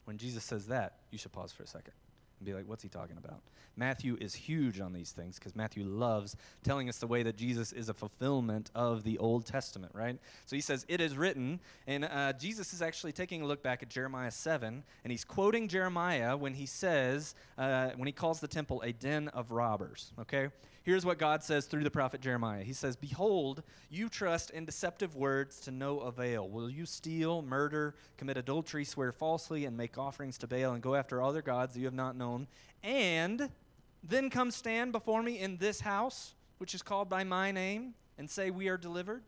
When 0.09 0.17
Jesus 0.17 0.43
says 0.43 0.69
that, 0.69 0.95
you 1.11 1.19
should 1.19 1.33
pause 1.33 1.53
for 1.53 1.65
a 1.65 1.67
second 1.67 1.93
and 2.41 2.47
be 2.47 2.55
like, 2.55 2.67
what's 2.67 2.83
he 2.83 2.89
talking 2.89 3.19
about? 3.19 3.43
Matthew 3.77 4.17
is 4.19 4.35
huge 4.35 4.81
on 4.81 4.95
these 4.95 5.11
things 5.11 5.39
because 5.39 5.55
Matthew 5.55 5.85
loves 5.85 6.35
telling 6.65 6.89
us 6.89 6.97
the 6.97 7.07
way 7.07 7.23
that 7.25 7.37
Jesus 7.37 7.73
is 7.73 7.91
a 7.91 7.95
fulfillment 7.95 8.71
of 8.75 9.05
the 9.05 9.19
Old 9.19 9.45
Testament, 9.45 9.93
right? 9.95 10.19
So 10.47 10.57
he 10.57 10.63
says, 10.63 10.87
It 10.89 11.03
is 11.03 11.15
written, 11.15 11.61
and 11.87 12.07
uh, 12.07 12.33
Jesus 12.33 12.73
is 12.73 12.81
actually 12.81 13.13
taking 13.13 13.43
a 13.43 13.47
look 13.47 13.63
back 13.63 13.83
at 13.83 13.91
Jeremiah 13.91 14.31
7, 14.31 14.83
and 15.05 15.11
he's 15.11 15.27
quoting 15.27 15.69
Jeremiah 15.69 16.39
when 16.39 16.55
he 16.55 16.65
says, 16.65 17.35
uh, 17.59 17.91
when 17.97 18.07
he 18.07 18.13
calls 18.13 18.41
the 18.41 18.49
temple 18.49 18.81
a 18.81 18.93
den 18.93 19.29
of 19.29 19.53
robbers, 19.53 20.13
okay? 20.19 20.49
Here's 20.89 21.05
what 21.05 21.19
God 21.19 21.43
says 21.43 21.67
through 21.67 21.85
the 21.85 21.91
prophet 21.91 22.23
Jeremiah. 22.23 22.63
He 22.63 22.73
says, 22.73 22.97
Behold, 22.97 23.63
you 23.91 24.09
trust 24.09 24.49
in 24.49 24.65
deceptive 24.65 25.15
words 25.15 25.61
to 25.61 25.71
no 25.71 26.01
avail. 26.01 26.49
Will 26.49 26.71
you 26.71 26.87
steal, 26.87 27.43
murder, 27.43 27.95
commit 28.17 28.39
adultery, 28.39 28.87
swear 28.87 29.13
falsely, 29.13 29.67
and 29.67 29.77
make 29.77 29.99
offerings 29.99 30.39
to 30.39 30.47
Baal, 30.47 30.73
and 30.73 30.83
go 30.83 30.95
after 30.95 31.23
other 31.23 31.43
gods 31.43 31.77
you 31.77 31.85
have 31.85 31.93
not 31.93 32.17
known, 32.17 32.47
and 32.83 33.51
then 34.03 34.31
come 34.31 34.51
stand 34.51 34.93
before 34.93 35.23
me 35.23 35.39
in 35.39 35.59
this 35.59 35.83
house, 35.83 36.33
which 36.57 36.75
is 36.75 36.81
called 36.81 37.11
by 37.11 37.23
my 37.23 37.53
name, 37.53 37.93
and 38.17 38.31
say, 38.31 38.51
We 38.51 38.69
are 38.69 38.79
delivered, 38.79 39.25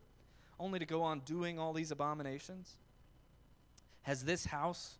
only 0.58 0.78
to 0.78 0.86
go 0.86 1.02
on 1.02 1.20
doing 1.26 1.58
all 1.58 1.74
these 1.74 1.90
abominations? 1.90 2.76
Has 4.04 4.24
this 4.24 4.46
house 4.46 4.96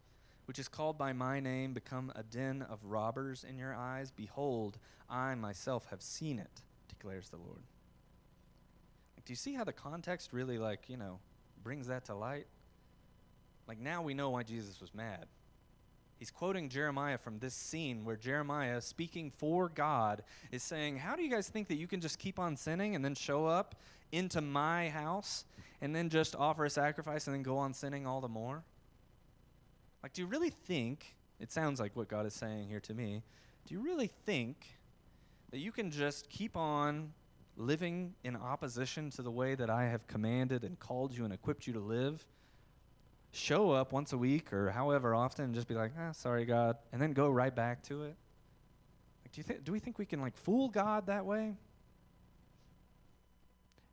which 0.50 0.59
is 0.59 0.66
called 0.66 0.99
by 0.99 1.12
my 1.12 1.38
name, 1.38 1.73
become 1.73 2.12
a 2.16 2.25
den 2.25 2.61
of 2.69 2.80
robbers 2.85 3.45
in 3.49 3.57
your 3.57 3.73
eyes? 3.73 4.11
Behold, 4.11 4.78
I 5.09 5.37
myself 5.37 5.87
have 5.90 6.02
seen 6.02 6.40
it, 6.40 6.62
declares 6.88 7.28
the 7.28 7.37
Lord. 7.37 7.62
Do 9.25 9.33
you 9.33 9.37
see 9.37 9.54
how 9.54 9.62
the 9.62 9.73
context 9.73 10.33
really, 10.33 10.59
like, 10.59 10.88
you 10.88 10.97
know, 10.97 11.21
brings 11.62 11.87
that 11.87 12.07
to 12.07 12.16
light? 12.16 12.49
Like, 13.69 13.78
now 13.78 14.02
we 14.02 14.12
know 14.12 14.30
why 14.30 14.42
Jesus 14.42 14.80
was 14.80 14.92
mad. 14.92 15.26
He's 16.19 16.33
quoting 16.33 16.69
Jeremiah 16.69 17.19
from 17.19 17.38
this 17.38 17.54
scene 17.54 18.04
where 18.04 18.16
Jeremiah, 18.16 18.80
speaking 18.80 19.30
for 19.30 19.69
God, 19.69 20.25
is 20.50 20.64
saying, 20.64 20.97
How 20.97 21.14
do 21.14 21.23
you 21.23 21.30
guys 21.30 21.49
think 21.49 21.69
that 21.69 21.76
you 21.76 21.87
can 21.87 22.00
just 22.00 22.19
keep 22.19 22.40
on 22.40 22.57
sinning 22.57 22.97
and 22.97 23.04
then 23.04 23.14
show 23.14 23.47
up 23.47 23.76
into 24.11 24.40
my 24.40 24.88
house 24.88 25.45
and 25.80 25.95
then 25.95 26.09
just 26.09 26.35
offer 26.35 26.64
a 26.64 26.71
sacrifice 26.71 27.28
and 27.28 27.37
then 27.37 27.45
go 27.45 27.57
on 27.57 27.73
sinning 27.73 28.04
all 28.04 28.21
the 28.21 28.26
more? 28.26 28.64
Like, 30.02 30.12
do 30.12 30.23
you 30.23 30.26
really 30.26 30.50
think, 30.50 31.14
it 31.38 31.52
sounds 31.52 31.80
like 31.80 31.95
what 31.95 32.09
God 32.09 32.26
is 32.26 32.35
saying 32.35 32.69
here 32.69 32.80
to 32.80 32.95
me, 32.95 33.23
do 33.66 33.75
you 33.75 33.80
really 33.80 34.11
think 34.26 34.66
that 35.50 35.59
you 35.59 35.73
can 35.73 35.90
just 35.90 36.28
keep 36.28 36.57
on 36.57 37.12
living 37.57 38.14
in 38.25 38.37
opposition 38.37 39.11
to 39.11 39.23
the 39.23 39.30
way 39.30 39.54
that 39.54 39.69
I 39.69 39.85
have 39.85 40.07
commanded 40.07 40.64
and 40.64 40.78
called 40.78 41.16
you 41.16 41.25
and 41.25 41.33
equipped 41.33 41.66
you 41.66 41.73
to 41.75 41.80
live? 41.80 42.25
Show 43.33 43.71
up 43.71 43.92
once 43.92 44.12
a 44.12 44.19
week 44.19 44.52
or 44.52 44.71
however 44.71 45.14
often 45.14 45.47
and 45.47 45.54
just 45.54 45.69
be 45.69 45.75
like, 45.75 45.92
ah, 45.99 46.12
sorry, 46.12 46.45
God, 46.45 46.76
and 46.92 47.00
then 47.00 47.12
go 47.12 47.28
right 47.28 47.54
back 47.54 47.83
to 47.85 48.04
it? 48.04 48.16
Like, 49.23 49.33
do, 49.33 49.38
you 49.38 49.42
th- 49.45 49.64
do 49.64 49.73
we 49.73 49.78
think 49.78 49.99
we 49.99 50.07
can, 50.07 50.21
like, 50.21 50.37
fool 50.37 50.69
God 50.69 51.07
that 51.07 51.26
way? 51.26 51.54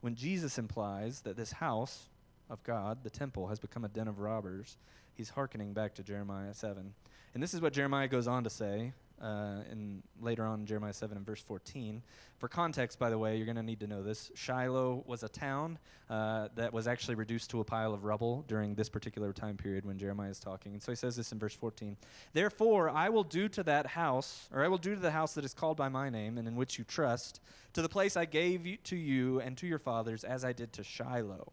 When 0.02 0.16
Jesus 0.16 0.58
implies 0.58 1.22
that 1.22 1.36
this 1.36 1.52
house 1.54 2.10
of 2.50 2.64
God, 2.64 3.04
the 3.04 3.10
temple, 3.10 3.48
has 3.48 3.60
become 3.60 3.84
a 3.84 3.90
den 3.90 4.08
of 4.08 4.20
robbers, 4.20 4.78
he's 5.18 5.30
hearkening 5.30 5.74
back 5.74 5.96
to 5.96 6.04
Jeremiah 6.04 6.54
7. 6.54 6.94
And 7.34 7.44
this 7.44 7.54
is 7.54 7.62
what 7.62 7.74
Jeremiah 7.74 8.08
goes 8.08 8.28
on 8.28 8.44
to 8.44 8.50
say 8.50 8.94
uh, 9.22 9.62
in 9.72 10.04
later 10.22 10.46
on 10.46 10.62
in 10.62 10.66
Jeremiah 10.66 10.94
7 10.94 11.18
and 11.18 11.26
verse 11.26 11.42
14. 11.42 12.04
For 12.38 12.48
context, 12.48 13.00
by 13.00 13.10
the 13.10 13.18
way, 13.18 13.36
you're 13.36 13.46
going 13.46 13.58
to 13.58 13.63
need 13.63 13.80
to 13.80 13.88
know 13.88 14.04
this. 14.04 14.32
Shiloh 14.36 15.04
was 15.08 15.24
a 15.24 15.30
town 15.30 15.80
uh, 16.10 16.50
that 16.56 16.72
was 16.72 16.88
actually 16.88 17.15
reduced 17.15 17.50
to 17.50 17.60
a 17.60 17.63
pile 17.63 17.94
of 17.94 18.04
rubble 18.04 18.46
during 18.48 18.76
this 18.76 18.89
particular 18.89 19.34
time 19.34 19.58
period 19.58 19.86
when 19.86 19.98
Jeremiah 19.98 20.30
is 20.30 20.39
talking. 20.39 20.74
And 20.74 20.82
so 20.82 20.91
he 20.91 20.96
says 20.96 21.15
this 21.15 21.32
in 21.32 21.39
verse 21.39 21.56
14 21.56 21.98
Therefore, 22.34 22.89
I 22.89 23.10
will 23.10 23.24
do 23.24 23.50
to 23.50 23.63
that 23.63 23.88
house, 23.88 24.48
or 24.54 24.63
I 24.63 24.68
will 24.68 24.78
do 24.78 24.94
to 24.94 25.02
the 25.02 25.12
house 25.12 25.34
that 25.34 25.46
is 25.46 25.54
called 25.54 25.78
by 25.78 25.89
my 25.89 26.10
name 26.10 26.38
and 26.38 26.48
in 26.48 26.56
which 26.56 26.78
you 26.78 26.84
trust, 26.84 27.41
to 27.74 27.82
the 27.82 27.89
place 27.89 28.15
I 28.15 28.26
gave 28.26 28.78
to 28.84 28.96
you 28.96 29.39
and 29.41 29.58
to 29.58 29.68
your 29.68 29.80
fathers, 29.80 30.24
as 30.24 30.46
I 30.46 30.54
did 30.54 30.74
to 30.74 30.84
Shiloh 30.84 31.52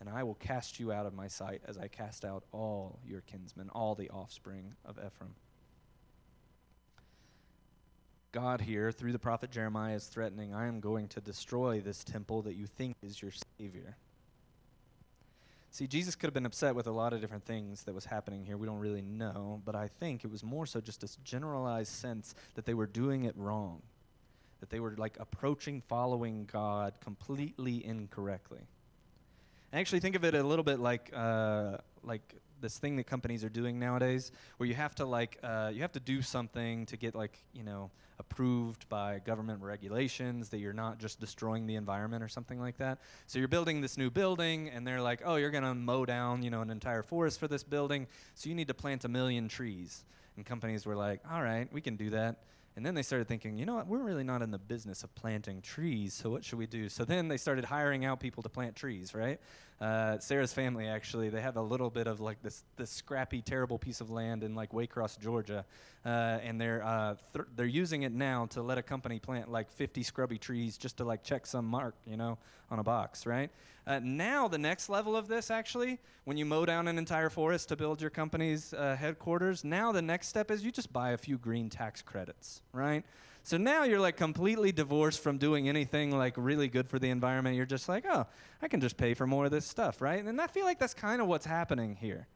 and 0.00 0.08
I 0.08 0.22
will 0.22 0.34
cast 0.34 0.78
you 0.78 0.92
out 0.92 1.06
of 1.06 1.14
my 1.14 1.28
sight 1.28 1.62
as 1.66 1.76
I 1.76 1.88
cast 1.88 2.24
out 2.24 2.44
all 2.52 2.98
your 3.06 3.20
kinsmen, 3.22 3.68
all 3.70 3.94
the 3.94 4.10
offspring 4.10 4.74
of 4.84 4.98
Ephraim. 4.98 5.34
God 8.30 8.60
here, 8.60 8.92
through 8.92 9.12
the 9.12 9.18
prophet 9.18 9.50
Jeremiah, 9.50 9.96
is 9.96 10.06
threatening, 10.06 10.54
I 10.54 10.66
am 10.66 10.80
going 10.80 11.08
to 11.08 11.20
destroy 11.20 11.80
this 11.80 12.04
temple 12.04 12.42
that 12.42 12.54
you 12.54 12.66
think 12.66 12.96
is 13.02 13.20
your 13.22 13.32
Savior. 13.58 13.96
See, 15.70 15.86
Jesus 15.86 16.14
could 16.14 16.28
have 16.28 16.34
been 16.34 16.46
upset 16.46 16.74
with 16.74 16.86
a 16.86 16.92
lot 16.92 17.12
of 17.12 17.20
different 17.20 17.44
things 17.44 17.84
that 17.84 17.94
was 17.94 18.04
happening 18.04 18.44
here. 18.44 18.56
We 18.56 18.66
don't 18.66 18.78
really 18.78 19.02
know, 19.02 19.62
but 19.64 19.74
I 19.74 19.88
think 19.88 20.24
it 20.24 20.30
was 20.30 20.42
more 20.42 20.66
so 20.66 20.80
just 20.80 21.00
this 21.00 21.16
generalized 21.24 21.92
sense 21.92 22.34
that 22.54 22.66
they 22.66 22.74
were 22.74 22.86
doing 22.86 23.24
it 23.24 23.34
wrong, 23.36 23.82
that 24.60 24.70
they 24.70 24.80
were 24.80 24.94
like 24.96 25.16
approaching 25.20 25.82
following 25.88 26.48
God 26.50 26.94
completely 27.00 27.84
incorrectly. 27.84 28.66
I 29.72 29.80
actually 29.80 30.00
think 30.00 30.16
of 30.16 30.24
it 30.24 30.34
a 30.34 30.42
little 30.42 30.64
bit 30.64 30.80
like 30.80 31.10
uh, 31.14 31.78
like 32.02 32.34
this 32.60 32.78
thing 32.78 32.96
that 32.96 33.04
companies 33.04 33.44
are 33.44 33.50
doing 33.50 33.78
nowadays, 33.78 34.32
where 34.56 34.68
you 34.68 34.74
have 34.74 34.94
to 34.96 35.04
like 35.04 35.38
uh, 35.42 35.70
you 35.72 35.82
have 35.82 35.92
to 35.92 36.00
do 36.00 36.22
something 36.22 36.86
to 36.86 36.96
get 36.96 37.14
like 37.14 37.38
you 37.52 37.62
know 37.62 37.90
approved 38.18 38.88
by 38.88 39.20
government 39.20 39.62
regulations 39.62 40.48
that 40.48 40.58
you're 40.58 40.72
not 40.72 40.98
just 40.98 41.20
destroying 41.20 41.66
the 41.66 41.76
environment 41.76 42.22
or 42.22 42.28
something 42.28 42.58
like 42.58 42.78
that. 42.78 42.98
So 43.26 43.38
you're 43.38 43.46
building 43.46 43.80
this 43.80 43.98
new 43.98 44.10
building, 44.10 44.70
and 44.70 44.86
they're 44.86 45.02
like, 45.02 45.20
oh, 45.24 45.36
you're 45.36 45.50
gonna 45.50 45.74
mow 45.74 46.06
down 46.06 46.42
you 46.42 46.50
know 46.50 46.62
an 46.62 46.70
entire 46.70 47.02
forest 47.02 47.38
for 47.38 47.46
this 47.46 47.62
building, 47.62 48.06
so 48.34 48.48
you 48.48 48.54
need 48.54 48.68
to 48.68 48.74
plant 48.74 49.04
a 49.04 49.08
million 49.08 49.48
trees. 49.48 50.04
And 50.36 50.46
companies 50.46 50.86
were 50.86 50.96
like, 50.96 51.20
all 51.30 51.42
right, 51.42 51.70
we 51.72 51.80
can 51.80 51.96
do 51.96 52.10
that. 52.10 52.44
And 52.78 52.86
then 52.86 52.94
they 52.94 53.02
started 53.02 53.26
thinking, 53.26 53.58
you 53.58 53.66
know 53.66 53.74
what, 53.74 53.88
we're 53.88 54.04
really 54.04 54.22
not 54.22 54.40
in 54.40 54.52
the 54.52 54.58
business 54.58 55.02
of 55.02 55.12
planting 55.16 55.62
trees, 55.62 56.14
so 56.14 56.30
what 56.30 56.44
should 56.44 56.60
we 56.60 56.68
do? 56.68 56.88
So 56.88 57.04
then 57.04 57.26
they 57.26 57.36
started 57.36 57.64
hiring 57.64 58.04
out 58.04 58.20
people 58.20 58.40
to 58.44 58.48
plant 58.48 58.76
trees, 58.76 59.14
right? 59.14 59.40
Uh, 59.80 60.20
Sarah's 60.20 60.52
family 60.52 60.86
actually, 60.86 61.28
they 61.28 61.40
have 61.40 61.56
a 61.56 61.62
little 61.62 61.90
bit 61.90 62.06
of 62.06 62.20
like 62.20 62.40
this 62.40 62.62
this 62.76 62.90
scrappy, 62.90 63.42
terrible 63.42 63.78
piece 63.78 64.00
of 64.00 64.10
land 64.10 64.44
in 64.44 64.54
like 64.54 64.70
Waycross, 64.70 65.18
Georgia, 65.18 65.64
uh, 66.04 66.08
and 66.08 66.60
they're 66.60 66.84
uh, 66.84 67.16
th- 67.32 67.46
they're 67.56 67.66
using 67.66 68.02
it 68.02 68.12
now 68.12 68.46
to 68.46 68.62
let 68.62 68.78
a 68.78 68.82
company 68.82 69.18
plant 69.18 69.50
like 69.50 69.70
50 69.72 70.04
scrubby 70.04 70.38
trees 70.38 70.78
just 70.78 70.98
to 70.98 71.04
like 71.04 71.24
check 71.24 71.46
some 71.46 71.64
mark, 71.64 71.96
you 72.06 72.16
know, 72.16 72.38
on 72.70 72.78
a 72.78 72.84
box, 72.84 73.26
right? 73.26 73.50
Uh, 73.86 74.00
now 74.02 74.48
the 74.48 74.58
next 74.58 74.90
level 74.90 75.16
of 75.16 75.28
this 75.28 75.50
actually, 75.50 75.98
when 76.24 76.36
you 76.36 76.44
mow 76.44 76.66
down 76.66 76.88
an 76.88 76.98
entire 76.98 77.30
forest 77.30 77.70
to 77.70 77.76
build 77.76 78.02
your 78.02 78.10
company's 78.10 78.74
uh, 78.74 78.94
headquarters, 78.98 79.64
now 79.64 79.92
the 79.92 80.02
next 80.02 80.28
step 80.28 80.50
is 80.50 80.62
you 80.62 80.70
just 80.70 80.92
buy 80.92 81.12
a 81.12 81.16
few 81.16 81.38
green 81.38 81.70
tax 81.70 82.02
credits, 82.02 82.60
right? 82.78 83.04
So 83.42 83.56
now 83.56 83.84
you're 83.84 84.00
like 84.00 84.16
completely 84.16 84.72
divorced 84.72 85.22
from 85.22 85.38
doing 85.38 85.68
anything 85.68 86.10
like 86.16 86.34
really 86.36 86.68
good 86.68 86.88
for 86.88 86.98
the 86.98 87.10
environment. 87.10 87.56
You're 87.56 87.66
just 87.66 87.88
like, 87.88 88.04
oh, 88.08 88.26
I 88.60 88.68
can 88.68 88.80
just 88.80 88.96
pay 88.96 89.14
for 89.14 89.26
more 89.26 89.46
of 89.46 89.50
this 89.50 89.66
stuff, 89.66 90.00
right? 90.00 90.22
And 90.22 90.40
I 90.40 90.46
feel 90.46 90.64
like 90.64 90.78
that's 90.78 90.94
kind 90.94 91.20
of 91.20 91.28
what's 91.28 91.46
happening 91.46 91.96
here. 91.98 92.26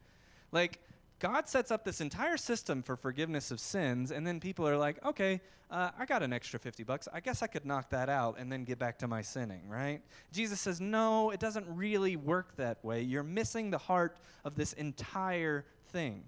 Like, 0.51 0.79
God 1.19 1.47
sets 1.47 1.71
up 1.71 1.85
this 1.85 2.01
entire 2.01 2.35
system 2.35 2.83
for 2.83 2.95
forgiveness 2.97 3.49
of 3.49 3.59
sins, 3.59 4.11
and 4.11 4.27
then 4.27 4.39
people 4.39 4.67
are 4.67 4.75
like, 4.75 5.03
okay, 5.05 5.39
uh, 5.71 5.89
I 5.97 6.05
got 6.05 6.21
an 6.21 6.33
extra 6.33 6.59
50 6.59 6.83
bucks. 6.83 7.07
I 7.13 7.19
guess 7.19 7.41
I 7.41 7.47
could 7.47 7.65
knock 7.65 7.89
that 7.91 8.09
out 8.09 8.37
and 8.37 8.51
then 8.51 8.63
get 8.63 8.77
back 8.77 8.99
to 8.99 9.07
my 9.07 9.21
sinning, 9.21 9.69
right? 9.69 10.01
Jesus 10.31 10.59
says, 10.59 10.81
no, 10.81 11.29
it 11.29 11.39
doesn't 11.39 11.65
really 11.69 12.15
work 12.15 12.55
that 12.57 12.83
way. 12.83 13.01
You're 13.01 13.23
missing 13.23 13.71
the 13.71 13.77
heart 13.77 14.17
of 14.43 14.55
this 14.55 14.73
entire 14.73 15.65
thing. 15.89 16.25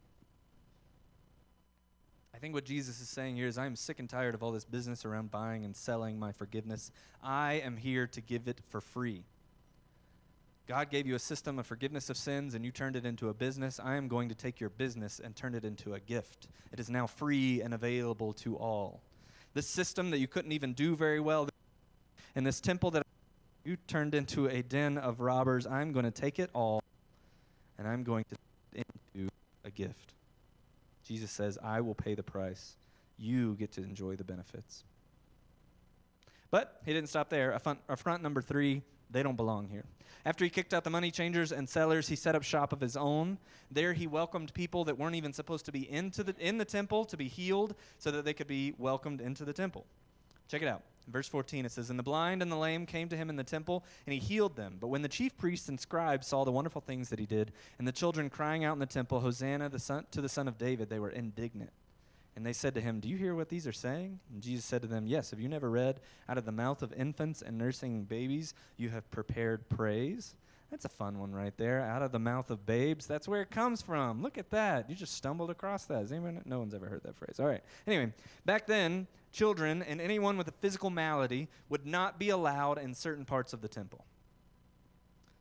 I 2.35 2.37
think 2.37 2.53
what 2.53 2.65
Jesus 2.65 2.99
is 2.99 3.07
saying 3.07 3.37
here 3.37 3.47
is 3.47 3.57
I'm 3.57 3.77
sick 3.77 3.97
and 3.97 4.09
tired 4.09 4.35
of 4.35 4.43
all 4.43 4.51
this 4.51 4.65
business 4.65 5.05
around 5.05 5.31
buying 5.31 5.63
and 5.63 5.73
selling 5.73 6.19
my 6.19 6.33
forgiveness. 6.33 6.91
I 7.23 7.61
am 7.63 7.77
here 7.77 8.07
to 8.07 8.19
give 8.19 8.49
it 8.49 8.59
for 8.67 8.81
free. 8.81 9.23
God 10.67 10.89
gave 10.89 11.07
you 11.07 11.15
a 11.15 11.19
system 11.19 11.59
of 11.59 11.65
forgiveness 11.65 12.09
of 12.09 12.17
sins 12.17 12.53
and 12.53 12.65
you 12.65 12.71
turned 12.71 12.97
it 12.97 13.05
into 13.05 13.29
a 13.29 13.33
business. 13.33 13.79
I 13.81 13.95
am 13.95 14.09
going 14.09 14.27
to 14.27 14.35
take 14.35 14.59
your 14.59 14.69
business 14.69 15.21
and 15.23 15.33
turn 15.33 15.55
it 15.55 15.63
into 15.63 15.93
a 15.93 15.99
gift. 16.01 16.49
It 16.73 16.79
is 16.81 16.89
now 16.89 17.07
free 17.07 17.61
and 17.61 17.73
available 17.73 18.33
to 18.33 18.57
all. 18.57 18.99
This 19.53 19.69
system 19.69 20.09
that 20.09 20.19
you 20.19 20.27
couldn't 20.27 20.51
even 20.51 20.73
do 20.73 20.97
very 20.97 21.21
well, 21.21 21.47
and 22.35 22.45
this 22.45 22.59
temple 22.59 22.91
that 22.91 23.03
you 23.63 23.77
turned 23.87 24.13
into 24.13 24.47
a 24.47 24.61
den 24.61 24.97
of 24.97 25.21
robbers, 25.21 25.65
I'm 25.65 25.93
going 25.93 26.03
to 26.03 26.11
take 26.11 26.37
it 26.39 26.49
all 26.53 26.83
and 27.77 27.87
I'm 27.87 28.03
going 28.03 28.25
to 28.25 28.35
turn 28.35 28.81
it 28.81 28.87
into 29.13 29.29
a 29.63 29.71
gift. 29.71 30.15
Jesus 31.05 31.31
says, 31.31 31.57
I 31.63 31.81
will 31.81 31.95
pay 31.95 32.15
the 32.15 32.23
price. 32.23 32.75
You 33.17 33.55
get 33.55 33.71
to 33.73 33.83
enjoy 33.83 34.15
the 34.15 34.23
benefits. 34.23 34.83
But 36.51 36.81
he 36.85 36.93
didn't 36.93 37.09
stop 37.09 37.29
there. 37.29 37.51
Affront, 37.51 37.79
affront 37.87 38.23
number 38.23 38.41
three 38.41 38.81
They 39.11 39.23
don't 39.23 39.35
belong 39.35 39.67
here. 39.67 39.85
After 40.25 40.43
he 40.43 40.49
kicked 40.49 40.73
out 40.73 40.83
the 40.83 40.89
money 40.89 41.11
changers 41.11 41.51
and 41.51 41.69
sellers, 41.69 42.07
he 42.07 42.15
set 42.15 42.33
up 42.33 42.41
shop 42.41 42.73
of 42.73 42.81
his 42.81 42.97
own. 42.97 43.37
There 43.69 43.93
he 43.93 44.07
welcomed 44.07 44.53
people 44.55 44.83
that 44.85 44.97
weren't 44.97 45.15
even 45.15 45.31
supposed 45.31 45.65
to 45.65 45.71
be 45.71 45.89
into 45.89 46.23
the, 46.23 46.35
in 46.39 46.57
the 46.57 46.65
temple 46.65 47.05
to 47.05 47.17
be 47.17 47.27
healed 47.27 47.75
so 47.99 48.09
that 48.09 48.25
they 48.25 48.33
could 48.33 48.47
be 48.47 48.73
welcomed 48.79 49.21
into 49.21 49.45
the 49.45 49.53
temple. 49.53 49.85
Check 50.47 50.63
it 50.63 50.67
out. 50.67 50.81
Verse 51.07 51.27
14 51.27 51.65
it 51.65 51.71
says, 51.71 51.89
And 51.89 51.99
the 51.99 52.03
blind 52.03 52.41
and 52.41 52.51
the 52.51 52.55
lame 52.55 52.85
came 52.85 53.09
to 53.09 53.17
him 53.17 53.29
in 53.29 53.35
the 53.35 53.43
temple, 53.43 53.83
and 54.05 54.13
he 54.13 54.19
healed 54.19 54.55
them. 54.55 54.77
But 54.79 54.87
when 54.87 55.01
the 55.01 55.07
chief 55.07 55.37
priests 55.37 55.69
and 55.69 55.79
scribes 55.79 56.27
saw 56.27 56.43
the 56.43 56.51
wonderful 56.51 56.81
things 56.81 57.09
that 57.09 57.19
he 57.19 57.25
did, 57.25 57.51
and 57.79 57.87
the 57.87 57.91
children 57.91 58.29
crying 58.29 58.63
out 58.63 58.73
in 58.73 58.79
the 58.79 58.85
temple, 58.85 59.19
Hosanna 59.19 59.69
the 59.69 59.79
son, 59.79 60.05
to 60.11 60.21
the 60.21 60.29
Son 60.29 60.47
of 60.47 60.57
David, 60.57 60.89
they 60.89 60.99
were 60.99 61.09
indignant. 61.09 61.71
And 62.35 62.45
they 62.45 62.53
said 62.53 62.75
to 62.75 62.81
him, 62.81 62.99
Do 62.99 63.07
you 63.07 63.15
hear 63.15 63.33
what 63.33 63.49
these 63.49 63.65
are 63.65 63.73
saying? 63.73 64.19
And 64.33 64.41
Jesus 64.41 64.65
said 64.65 64.81
to 64.81 64.87
them, 64.87 65.07
Yes. 65.07 65.31
Have 65.31 65.39
you 65.39 65.47
never 65.47 65.69
read, 65.69 66.01
Out 66.27 66.37
of 66.37 66.45
the 66.45 66.51
mouth 66.51 66.81
of 66.81 66.91
infants 66.93 67.41
and 67.41 67.57
nursing 67.57 68.03
babies, 68.03 68.53
you 68.77 68.89
have 68.89 69.09
prepared 69.09 69.69
praise? 69.69 70.35
That's 70.71 70.83
a 70.83 70.89
fun 70.89 71.19
one 71.19 71.31
right 71.31 71.55
there. 71.57 71.81
Out 71.81 72.01
of 72.01 72.11
the 72.11 72.19
mouth 72.19 72.49
of 72.49 72.65
babes. 72.65 73.05
That's 73.07 73.27
where 73.27 73.41
it 73.41 73.51
comes 73.51 73.81
from. 73.81 74.21
Look 74.21 74.37
at 74.37 74.49
that. 74.49 74.89
You 74.89 74.95
just 74.95 75.13
stumbled 75.13 75.49
across 75.49 75.85
that. 75.85 76.11
Anyone? 76.11 76.41
No 76.45 76.59
one's 76.59 76.73
ever 76.73 76.87
heard 76.87 77.03
that 77.03 77.15
phrase. 77.15 77.39
All 77.39 77.45
right. 77.45 77.63
Anyway, 77.87 78.11
back 78.45 78.67
then, 78.67 79.07
children 79.35 79.83
and 79.83 79.99
anyone 79.99 80.37
with 80.37 80.47
a 80.47 80.53
physical 80.53 80.89
malady 80.89 81.49
would 81.69 81.85
not 81.85 82.17
be 82.17 82.29
allowed 82.29 82.79
in 82.79 82.93
certain 82.93 83.25
parts 83.25 83.53
of 83.53 83.61
the 83.61 83.67
temple. 83.67 84.05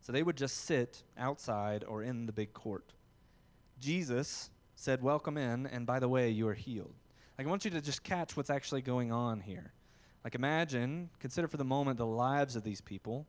So 0.00 0.12
they 0.12 0.22
would 0.22 0.36
just 0.36 0.64
sit 0.64 1.02
outside 1.16 1.84
or 1.84 2.02
in 2.02 2.26
the 2.26 2.32
big 2.32 2.52
court. 2.52 2.92
Jesus 3.80 4.50
said, 4.74 5.02
Welcome 5.02 5.38
in, 5.38 5.66
and 5.66 5.86
by 5.86 5.98
the 5.98 6.08
way, 6.08 6.28
you 6.28 6.46
are 6.48 6.54
healed. 6.54 6.94
Like, 7.38 7.46
I 7.46 7.50
want 7.50 7.64
you 7.64 7.70
to 7.70 7.80
just 7.80 8.02
catch 8.02 8.36
what's 8.36 8.50
actually 8.50 8.82
going 8.82 9.12
on 9.12 9.40
here. 9.40 9.72
Like, 10.22 10.34
imagine, 10.34 11.10
consider 11.20 11.48
for 11.48 11.56
the 11.56 11.64
moment 11.64 11.96
the 11.96 12.06
lives 12.06 12.56
of 12.56 12.64
these 12.64 12.80
people. 12.80 13.26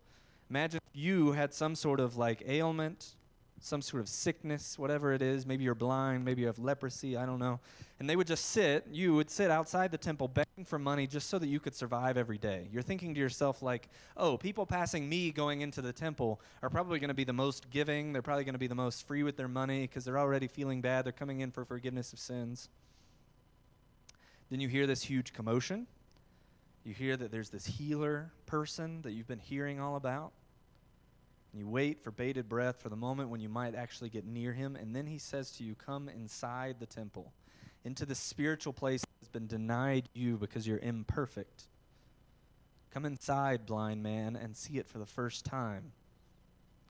Imagine 0.49 0.79
if 0.93 0.99
you 0.99 1.31
had 1.31 1.53
some 1.53 1.75
sort 1.75 1.99
of 1.99 2.17
like 2.17 2.43
ailment, 2.45 3.15
some 3.61 3.81
sort 3.81 4.01
of 4.01 4.09
sickness, 4.09 4.77
whatever 4.77 5.13
it 5.13 5.21
is. 5.21 5.45
Maybe 5.45 5.63
you're 5.63 5.75
blind, 5.75 6.25
maybe 6.25 6.41
you 6.41 6.47
have 6.47 6.59
leprosy, 6.59 7.17
I 7.17 7.25
don't 7.25 7.39
know. 7.39 7.59
And 7.99 8.09
they 8.09 8.15
would 8.15 8.27
just 8.27 8.45
sit, 8.45 8.85
you 8.91 9.15
would 9.15 9.29
sit 9.29 9.49
outside 9.49 9.91
the 9.91 9.97
temple 9.97 10.27
begging 10.27 10.65
for 10.65 10.77
money 10.77 11.07
just 11.07 11.29
so 11.29 11.39
that 11.39 11.47
you 11.47 11.59
could 11.59 11.73
survive 11.73 12.17
every 12.17 12.37
day. 12.37 12.67
You're 12.71 12.83
thinking 12.83 13.13
to 13.13 13.19
yourself, 13.19 13.61
like, 13.61 13.89
oh, 14.17 14.37
people 14.37 14.65
passing 14.65 15.07
me 15.07 15.31
going 15.31 15.61
into 15.61 15.81
the 15.81 15.93
temple 15.93 16.41
are 16.61 16.69
probably 16.69 16.99
going 16.99 17.07
to 17.07 17.15
be 17.15 17.23
the 17.23 17.33
most 17.33 17.69
giving. 17.69 18.11
They're 18.11 18.21
probably 18.21 18.43
going 18.43 18.53
to 18.53 18.59
be 18.59 18.67
the 18.67 18.75
most 18.75 19.07
free 19.07 19.23
with 19.23 19.37
their 19.37 19.47
money 19.47 19.81
because 19.81 20.03
they're 20.03 20.19
already 20.19 20.47
feeling 20.47 20.81
bad. 20.81 21.05
They're 21.05 21.13
coming 21.13 21.39
in 21.39 21.51
for 21.51 21.63
forgiveness 21.63 22.11
of 22.11 22.19
sins. 22.19 22.69
Then 24.49 24.59
you 24.59 24.67
hear 24.67 24.85
this 24.85 25.03
huge 25.03 25.33
commotion. 25.33 25.87
You 26.83 26.93
hear 26.93 27.17
that 27.17 27.31
there's 27.31 27.49
this 27.49 27.65
healer 27.65 28.31
person 28.45 29.01
that 29.01 29.13
you've 29.13 29.27
been 29.27 29.39
hearing 29.39 29.79
all 29.79 29.95
about. 29.95 30.33
And 31.55 31.61
you 31.61 31.69
wait 31.69 32.03
for 32.03 32.11
bated 32.11 32.49
breath 32.49 32.81
for 32.81 32.89
the 32.89 32.97
moment 32.97 33.29
when 33.29 33.39
you 33.39 33.47
might 33.47 33.75
actually 33.75 34.09
get 34.09 34.25
near 34.25 34.51
him. 34.51 34.75
And 34.75 34.93
then 34.93 35.07
he 35.07 35.17
says 35.17 35.51
to 35.51 35.63
you, 35.63 35.73
Come 35.73 36.09
inside 36.09 36.81
the 36.81 36.85
temple, 36.85 37.31
into 37.85 38.05
the 38.05 38.13
spiritual 38.13 38.73
place 38.73 38.99
that 38.99 39.19
has 39.21 39.29
been 39.29 39.47
denied 39.47 40.09
you 40.13 40.35
because 40.35 40.67
you're 40.67 40.79
imperfect. 40.79 41.69
Come 42.91 43.05
inside, 43.05 43.65
blind 43.65 44.03
man, 44.03 44.35
and 44.35 44.57
see 44.57 44.79
it 44.79 44.89
for 44.89 44.97
the 44.97 45.05
first 45.05 45.45
time. 45.45 45.93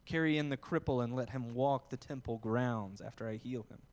Carry 0.04 0.36
in 0.36 0.50
the 0.50 0.58
cripple 0.58 1.04
and 1.04 1.16
let 1.16 1.30
him 1.30 1.54
walk 1.54 1.92
the 1.92 1.98
temple 1.98 2.40
grounds 2.40 3.02
after 3.02 3.30
I 3.30 3.36
heal 3.36 3.68
him. 3.70 3.84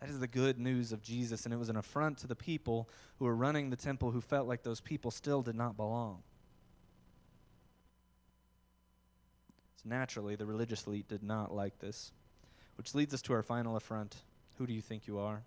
That 0.00 0.10
is 0.10 0.20
the 0.20 0.26
good 0.26 0.58
news 0.58 0.92
of 0.92 1.00
Jesus, 1.00 1.46
and 1.46 1.54
it 1.54 1.56
was 1.56 1.70
an 1.70 1.78
affront 1.78 2.18
to 2.18 2.26
the 2.26 2.36
people 2.36 2.90
who 3.18 3.24
were 3.24 3.34
running 3.34 3.70
the 3.70 3.76
temple 3.76 4.10
who 4.10 4.20
felt 4.20 4.46
like 4.46 4.64
those 4.64 4.82
people 4.82 5.10
still 5.10 5.40
did 5.40 5.54
not 5.54 5.78
belong. 5.78 6.22
Naturally, 9.84 10.36
the 10.36 10.46
religious 10.46 10.86
elite 10.86 11.08
did 11.08 11.22
not 11.22 11.54
like 11.54 11.78
this. 11.78 12.12
Which 12.76 12.94
leads 12.94 13.14
us 13.14 13.22
to 13.22 13.32
our 13.32 13.42
final 13.42 13.76
affront. 13.76 14.16
Who 14.58 14.66
do 14.66 14.72
you 14.72 14.80
think 14.80 15.06
you 15.06 15.18
are? 15.18 15.42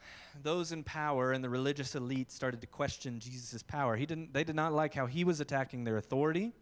Those 0.42 0.72
in 0.72 0.82
power 0.82 1.32
and 1.32 1.42
the 1.42 1.48
religious 1.48 1.94
elite 1.94 2.30
started 2.30 2.60
to 2.60 2.66
question 2.66 3.20
Jesus' 3.20 3.62
power. 3.62 3.96
He 3.96 4.06
didn't, 4.06 4.34
they 4.34 4.44
did 4.44 4.56
not 4.56 4.72
like 4.72 4.94
how 4.94 5.06
he 5.06 5.24
was 5.24 5.40
attacking 5.40 5.84
their 5.84 5.96
authority. 5.96 6.52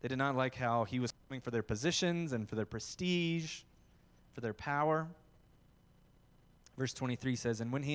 They 0.00 0.08
did 0.08 0.18
not 0.18 0.36
like 0.36 0.54
how 0.54 0.84
he 0.84 0.98
was 0.98 1.12
coming 1.28 1.40
for 1.40 1.50
their 1.50 1.62
positions 1.62 2.32
and 2.32 2.48
for 2.48 2.56
their 2.56 2.66
prestige, 2.66 3.62
for 4.34 4.40
their 4.40 4.54
power. 4.54 5.06
Verse 6.76 6.92
23 6.92 7.36
says, 7.36 7.60
And 7.60 7.72
when 7.72 7.84
he 7.84 7.94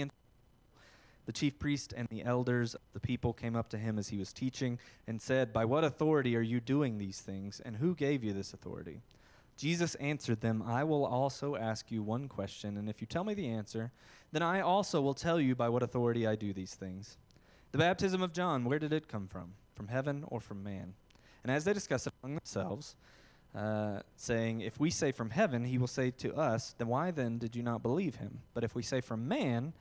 the 1.28 1.34
chief 1.34 1.60
priest 1.60 1.94
and 1.96 2.08
the 2.08 2.24
elders 2.24 2.74
of 2.74 2.82
the 2.94 3.02
people 3.02 3.34
came 3.34 3.56
up 3.56 3.70
to 3.70 3.78
him 3.78 4.00
as 4.00 4.08
he 4.08 4.18
was 4.18 4.32
teaching 4.32 4.80
and 5.08 5.22
said, 5.22 5.52
By 5.52 5.66
what 5.66 5.84
authority 5.84 6.38
are 6.38 6.42
you 6.42 6.62
doing 6.62 6.98
these 6.98 7.20
things, 7.20 7.62
and 7.64 7.76
who 7.76 7.94
gave 7.94 8.24
you 8.24 8.32
this 8.32 8.54
authority? 8.54 9.02
Jesus 9.58 9.96
answered 9.96 10.40
them, 10.40 10.64
I 10.66 10.86
will 10.86 11.06
also 11.06 11.58
ask 11.58 11.92
you 11.92 12.02
one 12.02 12.30
question, 12.30 12.78
and 12.78 12.90
if 12.90 13.02
you 13.02 13.08
tell 13.08 13.26
me 13.26 13.34
the 13.34 13.50
answer, 13.50 13.92
then 14.32 14.42
I 14.42 14.62
also 14.62 15.02
will 15.02 15.14
tell 15.14 15.40
you 15.40 15.54
by 15.54 15.68
what 15.68 15.84
authority 15.84 16.26
I 16.26 16.36
do 16.36 16.54
these 16.54 16.76
things. 16.76 17.18
The 17.74 17.78
baptism 17.78 18.22
of 18.22 18.32
John, 18.32 18.64
where 18.64 18.80
did 18.80 18.94
it 18.94 19.10
come 19.10 19.28
from? 19.28 19.56
From 19.76 19.90
heaven 19.90 20.24
or 20.28 20.40
from 20.40 20.64
man? 20.64 20.94
And 21.44 21.52
as 21.52 21.66
they 21.66 21.74
discussed 21.74 22.08
among 22.24 22.36
themselves, 22.36 22.96
uh, 23.54 24.00
saying, 24.16 24.62
If 24.62 24.80
we 24.80 24.90
say 24.90 25.12
from 25.12 25.32
heaven, 25.32 25.66
he 25.66 25.78
will 25.78 25.88
say 25.88 26.12
to 26.12 26.36
us, 26.36 26.74
Then 26.78 26.88
why 26.88 27.12
then 27.12 27.38
did 27.38 27.54
you 27.54 27.64
not 27.64 27.84
believe 27.84 28.16
him? 28.16 28.40
But 28.54 28.64
if 28.64 28.76
we 28.76 28.84
say 28.84 29.02
from 29.02 29.28
man, 29.28 29.74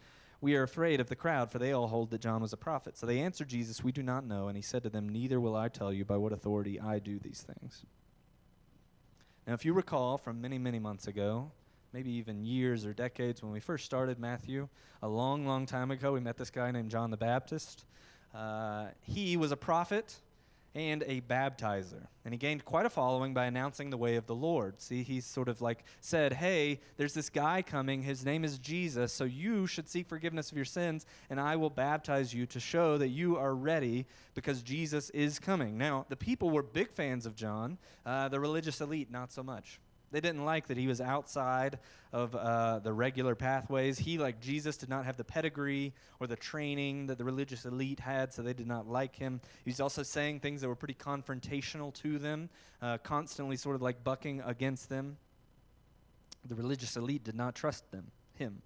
we 0.46 0.54
are 0.54 0.62
afraid 0.62 1.00
of 1.00 1.08
the 1.08 1.16
crowd, 1.16 1.50
for 1.50 1.58
they 1.58 1.72
all 1.72 1.88
hold 1.88 2.10
that 2.10 2.20
John 2.20 2.40
was 2.40 2.52
a 2.52 2.56
prophet. 2.56 2.96
So 2.96 3.04
they 3.04 3.18
answered 3.18 3.48
Jesus, 3.48 3.82
We 3.82 3.90
do 3.90 4.00
not 4.00 4.24
know. 4.24 4.46
And 4.46 4.56
he 4.56 4.62
said 4.62 4.84
to 4.84 4.88
them, 4.88 5.08
Neither 5.08 5.40
will 5.40 5.56
I 5.56 5.66
tell 5.66 5.92
you 5.92 6.04
by 6.04 6.18
what 6.18 6.30
authority 6.30 6.80
I 6.80 7.00
do 7.00 7.18
these 7.18 7.44
things. 7.44 7.84
Now, 9.44 9.54
if 9.54 9.64
you 9.64 9.72
recall 9.72 10.18
from 10.18 10.40
many, 10.40 10.56
many 10.56 10.78
months 10.78 11.08
ago, 11.08 11.50
maybe 11.92 12.12
even 12.12 12.44
years 12.44 12.86
or 12.86 12.92
decades 12.92 13.42
when 13.42 13.50
we 13.50 13.58
first 13.58 13.84
started 13.84 14.20
Matthew, 14.20 14.68
a 15.02 15.08
long, 15.08 15.48
long 15.48 15.66
time 15.66 15.90
ago, 15.90 16.12
we 16.12 16.20
met 16.20 16.36
this 16.36 16.50
guy 16.50 16.70
named 16.70 16.92
John 16.92 17.10
the 17.10 17.16
Baptist. 17.16 17.84
Uh, 18.32 18.90
he 19.02 19.36
was 19.36 19.50
a 19.50 19.56
prophet 19.56 20.14
and 20.76 21.02
a 21.06 21.22
baptizer. 21.22 22.06
And 22.26 22.34
he 22.34 22.38
gained 22.38 22.66
quite 22.66 22.84
a 22.84 22.90
following 22.90 23.32
by 23.32 23.46
announcing 23.46 23.88
the 23.88 23.96
way 23.96 24.16
of 24.16 24.26
the 24.26 24.34
Lord. 24.34 24.78
See, 24.78 25.02
he 25.02 25.22
sort 25.22 25.48
of 25.48 25.62
like 25.62 25.84
said, 26.02 26.34
Hey, 26.34 26.80
there's 26.98 27.14
this 27.14 27.30
guy 27.30 27.62
coming. 27.62 28.02
His 28.02 28.26
name 28.26 28.44
is 28.44 28.58
Jesus. 28.58 29.10
So 29.10 29.24
you 29.24 29.66
should 29.66 29.88
seek 29.88 30.06
forgiveness 30.06 30.50
of 30.50 30.58
your 30.58 30.66
sins, 30.66 31.06
and 31.30 31.40
I 31.40 31.56
will 31.56 31.70
baptize 31.70 32.34
you 32.34 32.44
to 32.46 32.60
show 32.60 32.98
that 32.98 33.08
you 33.08 33.38
are 33.38 33.54
ready 33.54 34.04
because 34.34 34.62
Jesus 34.62 35.08
is 35.10 35.38
coming. 35.38 35.78
Now, 35.78 36.04
the 36.10 36.16
people 36.16 36.50
were 36.50 36.62
big 36.62 36.92
fans 36.92 37.24
of 37.24 37.34
John, 37.34 37.78
uh, 38.04 38.28
the 38.28 38.38
religious 38.38 38.82
elite, 38.82 39.10
not 39.10 39.32
so 39.32 39.42
much. 39.42 39.80
They 40.12 40.20
didn't 40.20 40.44
like 40.44 40.68
that 40.68 40.76
he 40.76 40.86
was 40.86 41.00
outside 41.00 41.78
of 42.12 42.34
uh, 42.34 42.78
the 42.78 42.92
regular 42.92 43.34
pathways. 43.34 43.98
He, 43.98 44.18
like 44.18 44.40
Jesus, 44.40 44.76
did 44.76 44.88
not 44.88 45.04
have 45.04 45.16
the 45.16 45.24
pedigree 45.24 45.92
or 46.20 46.26
the 46.26 46.36
training 46.36 47.06
that 47.08 47.18
the 47.18 47.24
religious 47.24 47.64
elite 47.64 48.00
had, 48.00 48.32
so 48.32 48.42
they 48.42 48.52
did 48.52 48.66
not 48.66 48.88
like 48.88 49.16
him. 49.16 49.40
He 49.64 49.70
was 49.70 49.80
also 49.80 50.02
saying 50.02 50.40
things 50.40 50.60
that 50.60 50.68
were 50.68 50.76
pretty 50.76 50.94
confrontational 50.94 51.92
to 51.94 52.18
them, 52.18 52.48
uh, 52.80 52.98
constantly 52.98 53.56
sort 53.56 53.74
of 53.74 53.82
like 53.82 54.04
bucking 54.04 54.42
against 54.42 54.88
them. 54.88 55.16
The 56.44 56.54
religious 56.54 56.96
elite 56.96 57.24
did 57.24 57.34
not 57.34 57.54
trust 57.54 57.90
them, 57.90 58.12
him. 58.34 58.62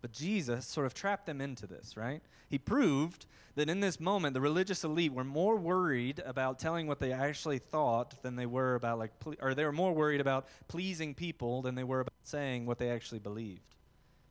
But 0.00 0.12
Jesus 0.12 0.66
sort 0.66 0.86
of 0.86 0.94
trapped 0.94 1.26
them 1.26 1.40
into 1.40 1.66
this, 1.66 1.96
right? 1.96 2.22
He 2.48 2.58
proved 2.58 3.26
that 3.56 3.68
in 3.68 3.80
this 3.80 3.98
moment, 3.98 4.34
the 4.34 4.40
religious 4.40 4.84
elite 4.84 5.12
were 5.12 5.24
more 5.24 5.56
worried 5.56 6.22
about 6.24 6.60
telling 6.60 6.86
what 6.86 7.00
they 7.00 7.12
actually 7.12 7.58
thought 7.58 8.22
than 8.22 8.36
they 8.36 8.46
were 8.46 8.76
about, 8.76 8.98
like, 8.98 9.18
ple- 9.18 9.34
or 9.40 9.54
they 9.54 9.64
were 9.64 9.72
more 9.72 9.92
worried 9.92 10.20
about 10.20 10.46
pleasing 10.68 11.14
people 11.14 11.62
than 11.62 11.74
they 11.74 11.82
were 11.82 12.00
about 12.00 12.14
saying 12.22 12.66
what 12.66 12.78
they 12.78 12.90
actually 12.90 13.18
believed. 13.18 13.74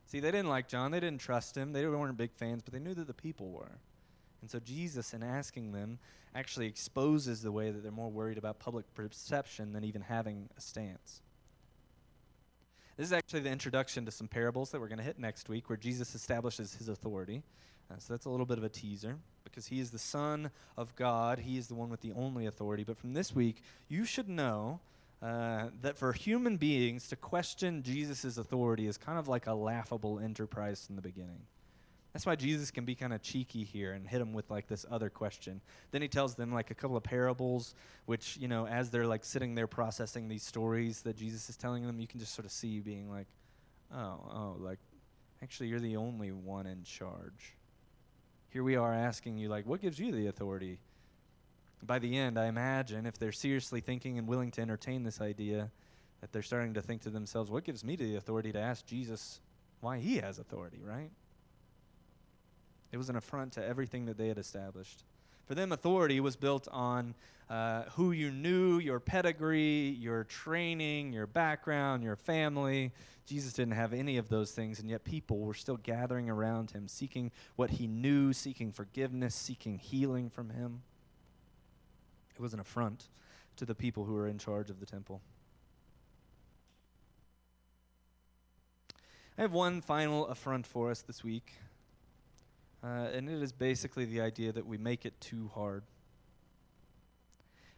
See, 0.06 0.22
they 0.22 0.32
didn't 0.32 0.50
like 0.50 0.70
John, 0.70 0.92
they 0.92 1.02
didn't 1.02 1.20
trust 1.20 1.58
him, 1.58 1.74
they 1.74 1.86
weren't 1.86 2.18
big 2.18 2.32
fans, 2.32 2.64
but 2.64 2.74
they 2.74 2.80
knew 2.80 2.94
that 2.94 3.08
the 3.08 3.14
people 3.14 3.52
were. 3.52 3.80
And 4.42 4.50
so 4.50 4.60
Jesus, 4.60 5.14
in 5.14 5.22
asking 5.22 5.74
them, 5.74 6.00
actually 6.34 6.68
exposes 6.68 7.42
the 7.42 7.52
way 7.52 7.72
that 7.72 7.84
they're 7.84 7.92
more 7.92 8.10
worried 8.10 8.38
about 8.38 8.60
public 8.60 8.86
perception 8.94 9.74
than 9.74 9.84
even 9.84 10.02
having 10.02 10.50
a 10.58 10.62
stance. 10.62 11.22
This 12.98 13.06
is 13.06 13.14
actually 13.14 13.42
the 13.42 13.52
introduction 13.52 14.06
to 14.06 14.12
some 14.12 14.28
parables 14.28 14.72
that 14.72 14.82
we're 14.82 14.88
going 14.88 14.98
to 14.98 15.04
hit 15.04 15.20
next 15.20 15.50
week 15.50 15.70
where 15.70 15.78
Jesus 15.78 16.16
establishes 16.16 16.74
his 16.74 16.90
authority. 16.90 17.44
Uh, 17.92 17.96
so 18.00 18.12
that's 18.12 18.26
a 18.26 18.30
little 18.30 18.48
bit 18.48 18.58
of 18.58 18.64
a 18.64 18.70
teaser 18.70 19.18
because 19.44 19.68
he 19.68 19.80
is 19.80 19.92
the 19.92 20.00
Son 20.00 20.50
of 20.76 20.96
God. 20.96 21.38
He 21.40 21.60
is 21.60 21.68
the 21.68 21.76
one 21.76 21.90
with 21.92 22.02
the 22.02 22.12
only 22.14 22.48
authority. 22.48 22.84
But 22.84 22.98
from 22.98 23.14
this 23.14 23.36
week, 23.36 23.62
you 23.88 24.04
should 24.04 24.28
know 24.28 24.80
uh, 25.22 25.68
that 25.84 25.96
for 25.96 26.12
human 26.12 26.58
beings 26.58 27.08
to 27.10 27.16
question 27.16 27.84
Jesus' 27.84 28.36
authority 28.36 28.88
is 28.88 28.98
kind 28.98 29.20
of 29.20 29.28
like 29.28 29.46
a 29.46 29.54
laughable 29.54 30.20
enterprise 30.20 30.84
from 30.88 30.96
the 30.96 31.02
beginning. 31.04 31.42
That's 32.18 32.26
why 32.26 32.36
Jesus 32.36 32.72
can 32.72 32.84
be 32.84 32.96
kind 32.96 33.14
of 33.14 33.22
cheeky 33.22 33.64
here 33.64 33.92
and 33.94 34.08
hit 34.08 34.18
them 34.18 34.34
with 34.34 34.50
like 34.50 34.66
this 34.66 34.88
other 34.90 35.08
question. 35.08 35.62
Then 35.92 36.02
he 36.02 36.08
tells 36.08 36.34
them 36.34 36.52
like 36.52 36.72
a 36.72 36.74
couple 36.74 36.98
of 36.98 37.04
parables, 37.04 37.76
which, 38.08 38.38
you 38.38 38.48
know, 38.48 38.66
as 38.66 38.90
they're 38.90 39.06
like 39.06 39.24
sitting 39.24 39.54
there 39.54 39.68
processing 39.68 40.28
these 40.28 40.42
stories 40.42 41.04
that 41.04 41.16
Jesus 41.16 41.48
is 41.48 41.56
telling 41.56 41.86
them, 41.86 42.00
you 42.00 42.08
can 42.08 42.20
just 42.20 42.34
sort 42.34 42.48
of 42.48 42.52
see 42.52 42.80
being 42.80 43.08
like, 43.08 43.28
oh, 43.94 44.18
oh, 44.34 44.56
like, 44.58 44.80
actually, 45.44 45.70
you're 45.70 45.80
the 45.80 45.96
only 45.96 46.32
one 46.32 46.66
in 46.66 46.82
charge. 46.82 47.54
Here 48.50 48.64
we 48.64 48.76
are 48.76 48.96
asking 48.96 49.38
you, 49.38 49.50
like, 49.50 49.68
what 49.68 49.80
gives 49.80 50.00
you 50.00 50.12
the 50.12 50.26
authority? 50.26 50.80
By 51.84 52.00
the 52.00 52.18
end, 52.18 52.40
I 52.40 52.48
imagine, 52.48 53.06
if 53.06 53.20
they're 53.20 53.32
seriously 53.32 53.80
thinking 53.80 54.18
and 54.18 54.28
willing 54.28 54.50
to 54.54 54.62
entertain 54.62 55.04
this 55.04 55.22
idea, 55.22 55.70
that 56.22 56.32
they're 56.32 56.42
starting 56.42 56.74
to 56.74 56.82
think 56.82 57.04
to 57.04 57.12
themselves, 57.12 57.52
what 57.52 57.64
gives 57.64 57.84
me 57.84 57.96
the 57.96 58.16
authority 58.16 58.52
to 58.54 58.60
ask 58.60 58.88
Jesus 58.88 59.40
why 59.82 60.00
he 60.00 60.16
has 60.16 60.40
authority, 60.40 60.80
right? 60.84 61.12
It 62.98 63.06
was 63.06 63.10
an 63.10 63.16
affront 63.16 63.54
to 63.54 63.64
everything 63.64 64.08
that 64.08 64.18
they 64.18 64.28
had 64.28 64.40
established. 64.40 65.04
For 65.46 65.54
them, 65.54 65.72
authority 65.72 66.20
was 66.20 66.36
built 66.36 66.68
on 66.72 67.14
uh, 67.48 67.84
who 67.92 68.12
you 68.12 68.32
knew, 68.32 68.80
your 68.80 69.00
pedigree, 69.00 69.96
your 70.00 70.24
training, 70.24 71.14
your 71.14 71.28
background, 71.28 72.02
your 72.02 72.16
family. 72.16 72.92
Jesus 73.28 73.54
didn't 73.54 73.76
have 73.76 73.94
any 73.94 74.18
of 74.18 74.30
those 74.30 74.50
things, 74.50 74.80
and 74.80 74.90
yet 74.90 75.04
people 75.04 75.42
were 75.42 75.54
still 75.54 75.78
gathering 75.78 76.28
around 76.28 76.72
him, 76.72 76.88
seeking 76.88 77.30
what 77.56 77.70
he 77.70 77.86
knew, 77.86 78.34
seeking 78.34 78.72
forgiveness, 78.72 79.36
seeking 79.36 79.78
healing 79.78 80.32
from 80.32 80.50
him. 80.50 80.82
It 82.34 82.42
was 82.42 82.56
an 82.56 82.60
affront 82.60 83.10
to 83.58 83.66
the 83.66 83.76
people 83.76 84.06
who 84.06 84.14
were 84.14 84.28
in 84.28 84.40
charge 84.40 84.72
of 84.72 84.80
the 84.80 84.88
temple. 84.88 85.22
I 89.38 89.42
have 89.42 89.54
one 89.54 89.82
final 89.82 90.26
affront 90.26 90.66
for 90.66 90.90
us 90.90 91.04
this 91.04 91.24
week. 91.24 91.54
Uh, 92.84 93.08
and 93.14 93.30
it 93.30 93.42
is 93.42 93.52
basically 93.52 94.06
the 94.06 94.22
idea 94.22 94.52
that 94.52 94.66
we 94.66 94.78
make 94.78 95.06
it 95.06 95.20
too 95.20 95.50
hard. 95.54 95.84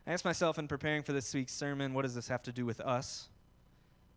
I 0.06 0.12
asked 0.14 0.26
myself 0.26 0.58
in 0.58 0.68
preparing 0.68 1.04
for 1.04 1.14
this 1.14 1.34
week's 1.34 1.54
sermon, 1.54 1.94
what 1.94 2.02
does 2.02 2.16
this 2.16 2.28
have 2.28 2.44
to 2.44 2.52
do 2.52 2.66
with 2.66 2.82
us? 2.82 3.30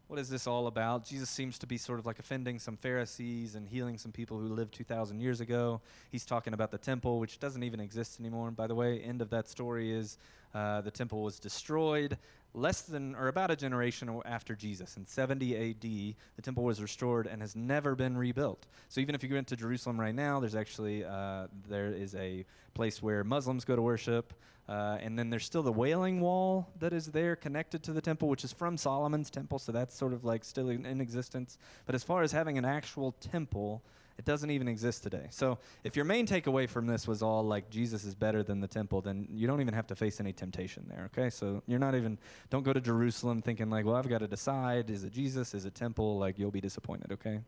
What 0.09 0.19
is 0.19 0.29
this 0.29 0.47
all 0.47 0.67
about? 0.67 1.07
Jesus 1.07 1.31
seems 1.31 1.59
to 1.61 1.67
be 1.67 1.79
sort 1.79 1.99
of 1.99 2.05
like 2.05 2.19
offending 2.19 2.59
some 2.59 2.77
Pharisees 2.77 3.55
and 3.55 3.67
healing 3.67 3.97
some 3.97 4.13
people 4.13 4.39
who 4.39 4.49
lived 4.49 4.75
2,000 4.75 5.21
years 5.21 5.41
ago. 5.41 5.81
He's 6.11 6.27
talking 6.27 6.53
about 6.53 6.71
the 6.71 6.79
temple, 6.79 7.19
which 7.19 7.39
doesn't 7.39 7.63
even 7.63 7.81
exist 7.81 8.21
anymore. 8.21 8.49
And 8.49 8.57
by 8.57 8.67
the 8.67 8.75
way, 8.75 9.01
end 9.01 9.23
of 9.23 9.31
that 9.31 9.49
story 9.49 9.91
is 9.91 10.19
uh, 10.55 10.83
the 10.83 10.91
temple 10.91 11.23
was 11.23 11.39
destroyed 11.39 12.19
less 12.55 12.83
than 12.83 13.15
or 13.15 13.29
about 13.29 13.51
a 13.51 13.57
generation 13.57 14.21
after 14.25 14.55
Jesus. 14.55 14.97
In 14.97 15.07
70 15.07 15.71
AD, 15.71 15.81
the 15.81 16.43
temple 16.43 16.65
was 16.65 16.83
restored 16.83 17.27
and 17.27 17.41
has 17.41 17.57
never 17.57 17.95
been 17.95 18.17
rebuilt. 18.17 18.67
So 18.89 19.01
even 19.01 19.15
if 19.15 19.23
you 19.23 19.29
go 19.29 19.37
into 19.37 19.57
Jerusalem 19.57 20.01
right 20.01 20.15
now, 20.15 20.41
there's 20.41 20.55
actually 20.55 21.05
uh, 21.05 21.47
there 21.69 21.87
is 21.87 22.15
a 22.15 22.45
place 22.75 23.03
where 23.03 23.25
Muslims 23.25 23.65
go 23.65 23.77
to 23.77 23.83
worship. 23.83 24.35
Uh, 24.69 24.97
and 25.03 25.19
then 25.19 25.29
there's 25.29 25.45
still 25.45 25.63
the 25.63 25.73
Wailing 25.73 26.21
Wall 26.21 26.69
that 26.79 26.93
is 26.93 27.07
there 27.07 27.35
connected 27.35 27.83
to 27.83 27.93
the 27.93 28.01
temple, 28.01 28.29
which 28.29 28.45
is 28.45 28.53
from 28.53 28.77
Solomon's 28.77 29.29
temple, 29.29 29.59
so 29.59 29.73
that's 29.73 29.95
sort 29.95 30.13
of 30.13 30.25
like 30.25 30.45
still 30.45 30.69
in, 30.69 30.87
in 30.87 31.01
existence. 31.01 31.59
But 31.85 31.97
as 31.97 32.05
far 32.05 32.23
as 32.23 32.31
having 32.31 32.59
an 32.59 32.65
actual 32.65 33.13
temple, 33.13 33.83
it 34.19 34.25
doesn't 34.25 34.51
even 34.51 34.69
exist 34.69 35.03
today. 35.03 35.27
So 35.31 35.59
if 35.85 35.97
your 35.97 36.05
main 36.05 36.27
takeaway 36.27 36.69
from 36.69 36.87
this 36.87 37.09
was 37.09 37.23
all 37.23 37.43
like 37.43 37.71
Jesus 37.71 38.05
is 38.05 38.15
better 38.15 38.43
than 38.43 38.61
the 38.61 38.69
temple, 38.69 39.01
then 39.01 39.27
you 39.31 39.47
don't 39.47 39.61
even 39.61 39.75
have 39.75 39.87
to 39.89 39.97
face 39.97 40.21
any 40.21 40.33
temptation 40.33 40.85
there, 40.89 41.11
okay? 41.13 41.31
So 41.31 41.63
you're 41.67 41.79
not 41.79 41.95
even, 41.95 42.19
don't 42.51 42.63
go 42.63 42.73
to 42.73 42.81
Jerusalem 42.81 43.43
thinking 43.43 43.71
like, 43.71 43.85
well, 43.85 43.97
I've 43.97 44.09
got 44.09 44.19
to 44.19 44.29
decide, 44.29 44.91
is 44.91 45.05
it 45.05 45.13
Jesus, 45.13 45.55
is 45.55 45.65
it 45.65 45.75
temple? 45.75 46.19
Like, 46.19 46.39
you'll 46.39 46.51
be 46.51 46.61
disappointed, 46.61 47.13
okay? 47.13 47.41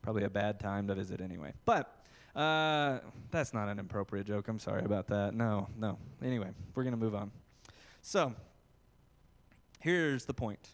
Probably 0.00 0.24
a 0.24 0.30
bad 0.30 0.60
time 0.60 0.86
to 0.88 0.94
visit 0.94 1.20
anyway. 1.20 1.52
But 1.64 1.94
uh, 2.34 3.00
that's 3.30 3.52
not 3.52 3.68
an 3.68 3.78
appropriate 3.78 4.26
joke. 4.26 4.48
I'm 4.48 4.58
sorry 4.58 4.84
about 4.84 5.08
that. 5.08 5.34
No, 5.34 5.68
no. 5.78 5.98
Anyway, 6.24 6.48
we're 6.74 6.82
going 6.82 6.94
to 6.94 7.00
move 7.00 7.14
on. 7.14 7.30
So 8.00 8.34
here's 9.80 10.24
the 10.24 10.34
point. 10.34 10.68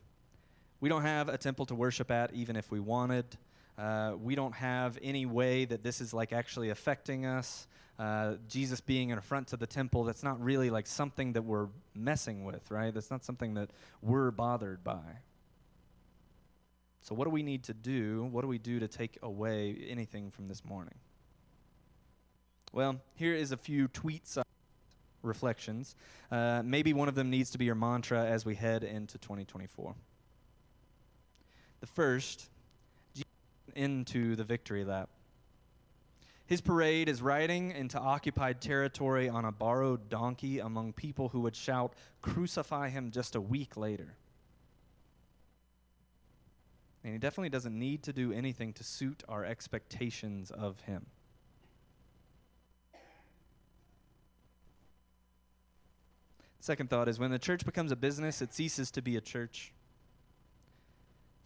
We 0.81 0.89
don't 0.89 1.03
have 1.03 1.29
a 1.29 1.37
temple 1.37 1.67
to 1.67 1.75
worship 1.75 2.11
at, 2.11 2.33
even 2.33 2.55
if 2.55 2.71
we 2.71 2.79
wanted. 2.79 3.37
Uh, 3.79 4.15
we 4.21 4.35
don't 4.35 4.55
have 4.55 4.99
any 5.03 5.25
way 5.25 5.65
that 5.65 5.83
this 5.83 6.01
is 6.01 6.13
like 6.13 6.33
actually 6.33 6.71
affecting 6.71 7.25
us. 7.25 7.69
Uh, 7.99 8.35
Jesus 8.49 8.81
being 8.81 9.13
an 9.13 9.19
affront 9.19 9.49
to 9.49 9.57
the 9.57 9.67
temple, 9.67 10.05
that's 10.05 10.23
not 10.23 10.43
really 10.43 10.71
like 10.71 10.87
something 10.87 11.33
that 11.33 11.43
we're 11.43 11.69
messing 11.95 12.45
with, 12.45 12.71
right? 12.71 12.93
That's 12.93 13.11
not 13.11 13.25
something 13.25 13.55
that 13.55 13.71
we're 14.03 14.31
bothered 14.31 14.85
by. 14.85 15.21
So, 17.03 17.15
what 17.15 17.25
do 17.25 17.31
we 17.31 17.43
need 17.43 17.65
to 17.65 17.75
do? 17.75 18.29
What 18.31 18.43
do 18.43 18.49
we 18.49 18.59
do 18.59 18.81
to 18.81 18.89
take 18.89 19.19
away 19.23 19.77
anything 19.89 20.31
from 20.31 20.49
this 20.49 20.65
morning? 20.65 20.95
Well, 22.73 23.01
here 23.15 23.35
is 23.35 23.51
a 23.51 23.57
few 23.57 23.89
tweets 23.89 24.39
reflections. 25.23 25.95
Uh, 26.31 26.63
maybe 26.65 26.93
one 26.93 27.09
of 27.09 27.15
them 27.15 27.31
needs 27.31 27.51
to 27.51 27.59
be 27.59 27.65
your 27.65 27.75
mantra 27.75 28.25
as 28.25 28.45
we 28.45 28.55
head 28.55 28.85
into 28.85 29.19
2024. 29.19 29.95
The 31.81 31.87
first 31.87 32.49
into 33.75 34.37
the 34.37 34.45
victory 34.45 34.85
lap. 34.85 35.09
His 36.47 36.63
parade 36.63 37.11
is 37.11 37.21
riding 37.21 37.73
into 37.73 37.99
occupied 37.99 38.63
territory 38.63 39.29
on 39.29 39.45
a 39.45 39.53
borrowed 39.53 40.09
donkey 40.09 40.61
among 40.61 40.95
people 40.95 41.29
who 41.29 41.41
would 41.41 41.55
shout, 41.55 41.93
Crucify 42.23 42.89
him 42.89 43.11
just 43.11 43.35
a 43.35 43.41
week 43.41 43.77
later. 43.77 44.17
And 47.05 47.13
he 47.13 47.19
definitely 47.19 47.51
doesn't 47.51 47.79
need 47.79 48.03
to 48.05 48.13
do 48.15 48.33
anything 48.33 48.73
to 48.75 48.85
suit 48.85 49.23
our 49.29 49.45
expectations 49.45 50.51
of 50.51 50.81
him. 50.81 51.07
Second 56.61 56.91
thought 56.91 57.09
is 57.09 57.19
when 57.19 57.31
the 57.31 57.39
church 57.39 57.65
becomes 57.65 57.93
a 57.93 57.97
business, 57.97 58.43
it 58.43 58.53
ceases 58.53 58.91
to 58.91 59.03
be 59.03 59.17
a 59.17 59.21
church. 59.21 59.73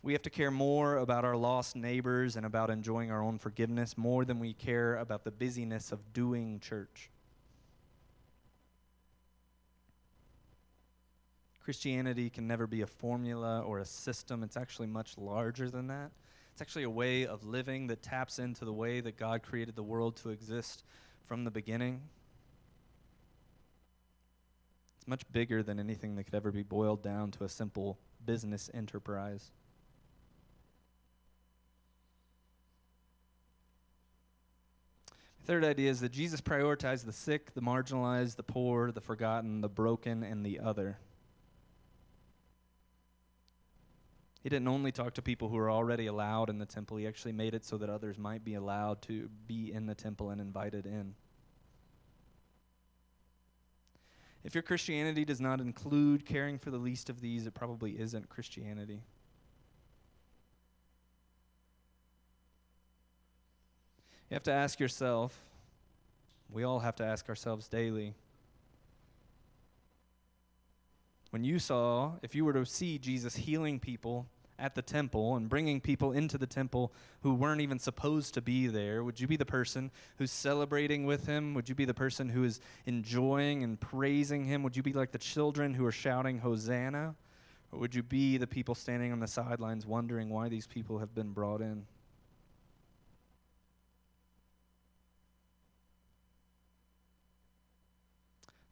We 0.05 0.15
have 0.15 0.23
to 0.23 0.31
care 0.31 0.51
more 0.51 0.97
about 0.97 1.25
our 1.25 1.37
lost 1.37 1.77
neighbors 1.77 2.35
and 2.35 2.45
about 2.45 2.71
enjoying 2.71 3.12
our 3.12 3.23
own 3.23 3.38
forgiveness 3.38 3.97
more 3.97 4.25
than 4.25 4.41
we 4.41 4.53
care 4.53 4.97
about 4.97 5.23
the 5.23 5.31
busyness 5.31 5.93
of 5.93 6.12
doing 6.12 6.59
church. 6.59 7.09
Christianity 11.62 12.29
can 12.31 12.49
never 12.49 12.67
be 12.67 12.83
a 12.83 12.87
formula 12.87 13.61
or 13.61 13.79
a 13.79 13.85
system. 13.85 14.43
It's 14.43 14.57
actually 14.57 14.88
much 14.88 15.17
larger 15.17 15.71
than 15.71 15.87
that. 15.87 16.11
It's 16.51 16.61
actually 16.61 16.83
a 16.83 16.91
way 16.91 17.25
of 17.25 17.45
living 17.45 17.87
that 17.87 18.03
taps 18.03 18.41
into 18.41 18.65
the 18.65 18.73
way 18.73 19.01
that 19.01 19.17
God 19.17 19.45
created 19.45 19.77
the 19.77 19.83
world 19.85 20.17
to 20.17 20.31
exist 20.31 20.83
from 21.27 21.45
the 21.45 21.53
beginning. 21.53 22.01
It's 24.99 25.07
much 25.07 25.23
bigger 25.31 25.62
than 25.62 25.79
anything 25.79 26.17
that 26.17 26.25
could 26.25 26.35
ever 26.35 26.51
be 26.51 26.65
boiled 26.65 27.05
down 27.05 27.31
to 27.33 27.45
a 27.45 27.49
simple 27.49 27.99
business 28.27 28.69
enterprise. 28.75 29.53
Third 35.45 35.65
idea 35.65 35.91
is 35.91 36.01
that 36.01 36.13
Jesus 36.13 36.41
prioritized 36.41 37.05
the 37.05 37.13
sick, 37.13 37.53
the 37.55 37.61
marginalized, 37.61 38.37
the 38.37 38.45
poor, 38.45 38.93
the 38.93 39.01
forgotten, 39.01 39.61
the 39.61 39.69
broken, 39.69 40.23
and 40.23 40.47
the 40.47 40.61
other. 40.61 40.99
He 44.43 44.49
didn't 44.49 44.69
only 44.69 44.93
talk 44.93 45.15
to 45.15 45.23
people 45.23 45.49
who 45.49 45.57
were 45.57 45.71
already 45.71 46.07
allowed 46.07 46.49
in 46.49 46.59
the 46.59 46.67
temple, 46.67 46.97
he 46.97 47.07
actually 47.07 47.33
made 47.33 47.55
it 47.55 47.65
so 47.65 47.77
that 47.79 47.89
others 47.89 48.19
might 48.19 48.45
be 48.45 48.55
allowed 48.55 49.03
to 49.03 49.29
be 49.47 49.73
in 49.73 49.87
the 49.87 49.95
temple 49.95 50.31
and 50.31 50.41
invited 50.41 50.87
in. 50.87 51.15
If 54.45 54.55
your 54.55 54.63
Christianity 54.63 55.25
does 55.25 55.41
not 55.41 55.61
include 55.61 56.27
caring 56.27 56.59
for 56.59 56.71
the 56.71 56.79
least 56.79 57.09
of 57.09 57.21
these, 57.21 57.47
it 57.47 57.55
probably 57.55 58.01
isn't 58.01 58.29
Christianity. 58.29 59.03
You 64.33 64.37
have 64.37 64.45
to 64.45 64.51
ask 64.51 64.81
yourself, 64.81 65.38
we 66.51 66.64
all 66.64 66.79
have 66.79 66.97
to 66.97 67.05
ask 67.05 67.29
ourselves 67.29 67.68
daily. 67.68 68.14
When 71.29 71.45
you 71.45 71.59
saw, 71.59 72.12
if 72.23 72.35
you 72.35 72.47
were 72.47 72.55
to 72.55 72.64
see 72.64 72.97
Jesus 72.97 73.37
healing 73.37 73.79
people 73.79 74.25
at 74.59 74.75
the 74.75 74.81
temple 74.81 75.37
and 75.37 75.51
bringing 75.51 75.83
people 75.83 76.12
into 76.12 76.38
the 76.38 76.47
temple 76.47 76.95
who 77.21 77.35
weren't 77.35 77.61
even 77.61 77.79
supposed 77.79 78.33
to 78.33 78.40
be 78.40 78.68
there, 78.68 79.05
would 79.05 79.21
you 79.21 79.27
be 79.27 79.37
the 79.37 79.45
person 79.45 79.90
who's 80.16 80.33
celebrating 80.33 81.05
with 81.05 81.27
him? 81.27 81.53
Would 81.53 81.68
you 81.68 81.75
be 81.75 81.85
the 81.85 81.92
person 81.92 82.31
who 82.31 82.42
is 82.42 82.59
enjoying 82.87 83.62
and 83.62 83.79
praising 83.79 84.47
him? 84.47 84.62
Would 84.62 84.79
you 84.79 84.83
be 84.83 84.95
like 84.95 85.12
the 85.12 85.18
children 85.18 85.75
who 85.75 85.85
are 85.85 85.92
shouting, 85.92 86.38
Hosanna? 86.38 87.16
Or 87.71 87.81
would 87.81 87.95
you 87.95 88.03
be 88.03 88.38
the 88.38 88.47
people 88.47 88.75
standing 88.75 89.12
on 89.12 89.21
the 89.21 89.27
sidelines 89.27 89.85
wondering 89.85 90.31
why 90.31 90.49
these 90.49 90.66
people 90.66 91.01
have 91.01 91.14
been 91.14 91.33
brought 91.33 91.61
in? 91.61 91.85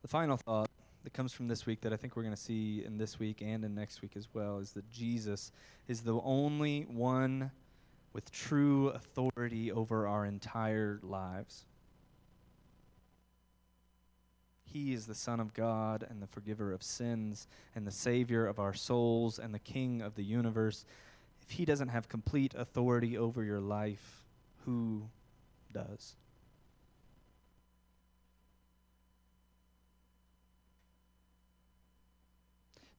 The 0.02 0.08
final 0.08 0.36
thought 0.36 0.70
that 1.04 1.12
comes 1.12 1.32
from 1.32 1.48
this 1.48 1.66
week 1.66 1.82
that 1.82 1.92
I 1.92 1.96
think 1.96 2.16
we're 2.16 2.22
going 2.22 2.34
to 2.34 2.40
see 2.40 2.84
in 2.84 2.98
this 2.98 3.18
week 3.18 3.42
and 3.42 3.64
in 3.64 3.74
next 3.74 4.02
week 4.02 4.12
as 4.16 4.28
well 4.32 4.58
is 4.58 4.72
that 4.72 4.90
Jesus 4.90 5.52
is 5.88 6.00
the 6.00 6.20
only 6.20 6.82
one 6.82 7.50
with 8.12 8.30
true 8.32 8.88
authority 8.88 9.70
over 9.70 10.06
our 10.06 10.24
entire 10.24 11.00
lives. 11.02 11.64
He 14.64 14.92
is 14.92 15.06
the 15.06 15.14
Son 15.14 15.40
of 15.40 15.52
God 15.52 16.06
and 16.08 16.22
the 16.22 16.26
forgiver 16.26 16.72
of 16.72 16.82
sins 16.82 17.48
and 17.74 17.86
the 17.86 17.92
Savior 17.92 18.46
of 18.46 18.58
our 18.58 18.74
souls 18.74 19.38
and 19.38 19.52
the 19.52 19.58
King 19.58 20.00
of 20.00 20.14
the 20.14 20.22
universe. 20.22 20.84
If 21.42 21.50
He 21.50 21.64
doesn't 21.64 21.88
have 21.88 22.08
complete 22.08 22.54
authority 22.54 23.18
over 23.18 23.42
your 23.42 23.60
life, 23.60 24.24
who 24.64 25.08
does? 25.72 26.14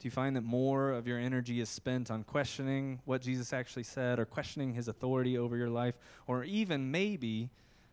Do 0.02 0.08
you 0.08 0.10
find 0.10 0.34
that 0.34 0.42
more 0.42 0.90
of 0.90 1.06
your 1.06 1.16
energy 1.16 1.60
is 1.60 1.68
spent 1.68 2.10
on 2.10 2.24
questioning 2.24 2.98
what 3.04 3.22
Jesus 3.22 3.52
actually 3.52 3.84
said 3.84 4.18
or 4.18 4.24
questioning 4.24 4.74
his 4.74 4.88
authority 4.88 5.38
over 5.38 5.56
your 5.56 5.68
life 5.68 5.94
or 6.26 6.42
even 6.42 6.90
maybe 6.90 7.50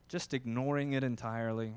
just 0.08 0.34
ignoring 0.34 0.94
it 0.94 1.04
entirely? 1.04 1.76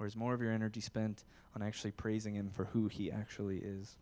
Or 0.00 0.06
is 0.06 0.16
more 0.16 0.32
of 0.32 0.40
your 0.40 0.52
energy 0.52 0.80
spent 0.80 1.24
on 1.54 1.60
actually 1.60 1.90
praising 1.90 2.34
him 2.34 2.48
for 2.48 2.64
who 2.64 2.88
he 2.88 3.12
actually 3.12 3.58
is? 3.58 3.96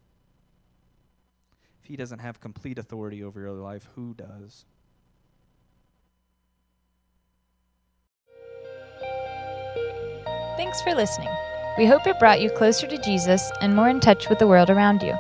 If 1.83 1.89
he 1.89 1.97
doesn't 1.97 2.21
have 2.21 2.41
complete 2.41 2.79
authority 2.79 3.25
over 3.25 3.41
your 3.41 3.51
life, 3.51 3.89
who 3.97 4.15
does? 4.15 4.65
Thanks 10.57 10.81
for 10.83 10.95
listening. 10.95 11.56
We 11.79 11.85
hope 11.85 12.07
it 12.07 12.19
brought 12.19 12.41
you 12.41 12.49
closer 12.49 12.87
to 12.87 12.97
Jesus 12.97 13.53
and 13.61 13.77
more 13.77 13.89
in 13.89 14.01
touch 14.01 14.31
with 14.31 14.39
the 14.39 14.47
world 14.47 14.71
around 14.71 15.03
you. 15.03 15.15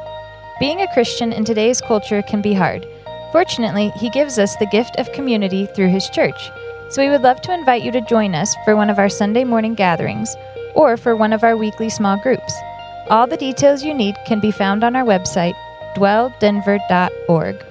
Being 0.59 0.81
a 0.81 0.93
Christian 0.95 1.31
in 1.33 1.45
today's 1.45 1.83
culture 1.83 2.23
can 2.23 2.41
be 2.41 2.55
hard. 2.55 2.87
Fortunately, 3.31 3.91
He 3.97 4.09
gives 4.09 4.39
us 4.39 4.57
the 4.57 4.67
gift 4.67 4.97
of 4.97 5.13
community 5.13 5.67
through 5.67 5.91
His 5.91 6.09
church. 6.09 6.51
So 6.89 7.03
we 7.03 7.11
would 7.11 7.21
love 7.21 7.43
to 7.43 7.53
invite 7.53 7.83
you 7.83 7.93
to 7.93 8.01
join 8.01 8.35
us 8.35 8.55
for 8.65 8.75
one 8.75 8.89
of 8.89 8.99
our 8.99 9.11
Sunday 9.11 9.45
morning 9.45 9.75
gatherings 9.75 10.35
or 10.75 10.97
for 10.97 11.15
one 11.15 11.35
of 11.35 11.45
our 11.45 11.59
weekly 11.59 11.91
small 11.91 12.17
groups. 12.23 12.55
All 13.11 13.27
the 13.27 13.37
details 13.37 13.85
you 13.85 13.93
need 13.93 14.15
can 14.27 14.41
be 14.41 14.51
found 14.51 14.83
on 14.83 14.97
our 14.97 15.05
website, 15.05 15.55
dwelldenver.org. 15.95 17.67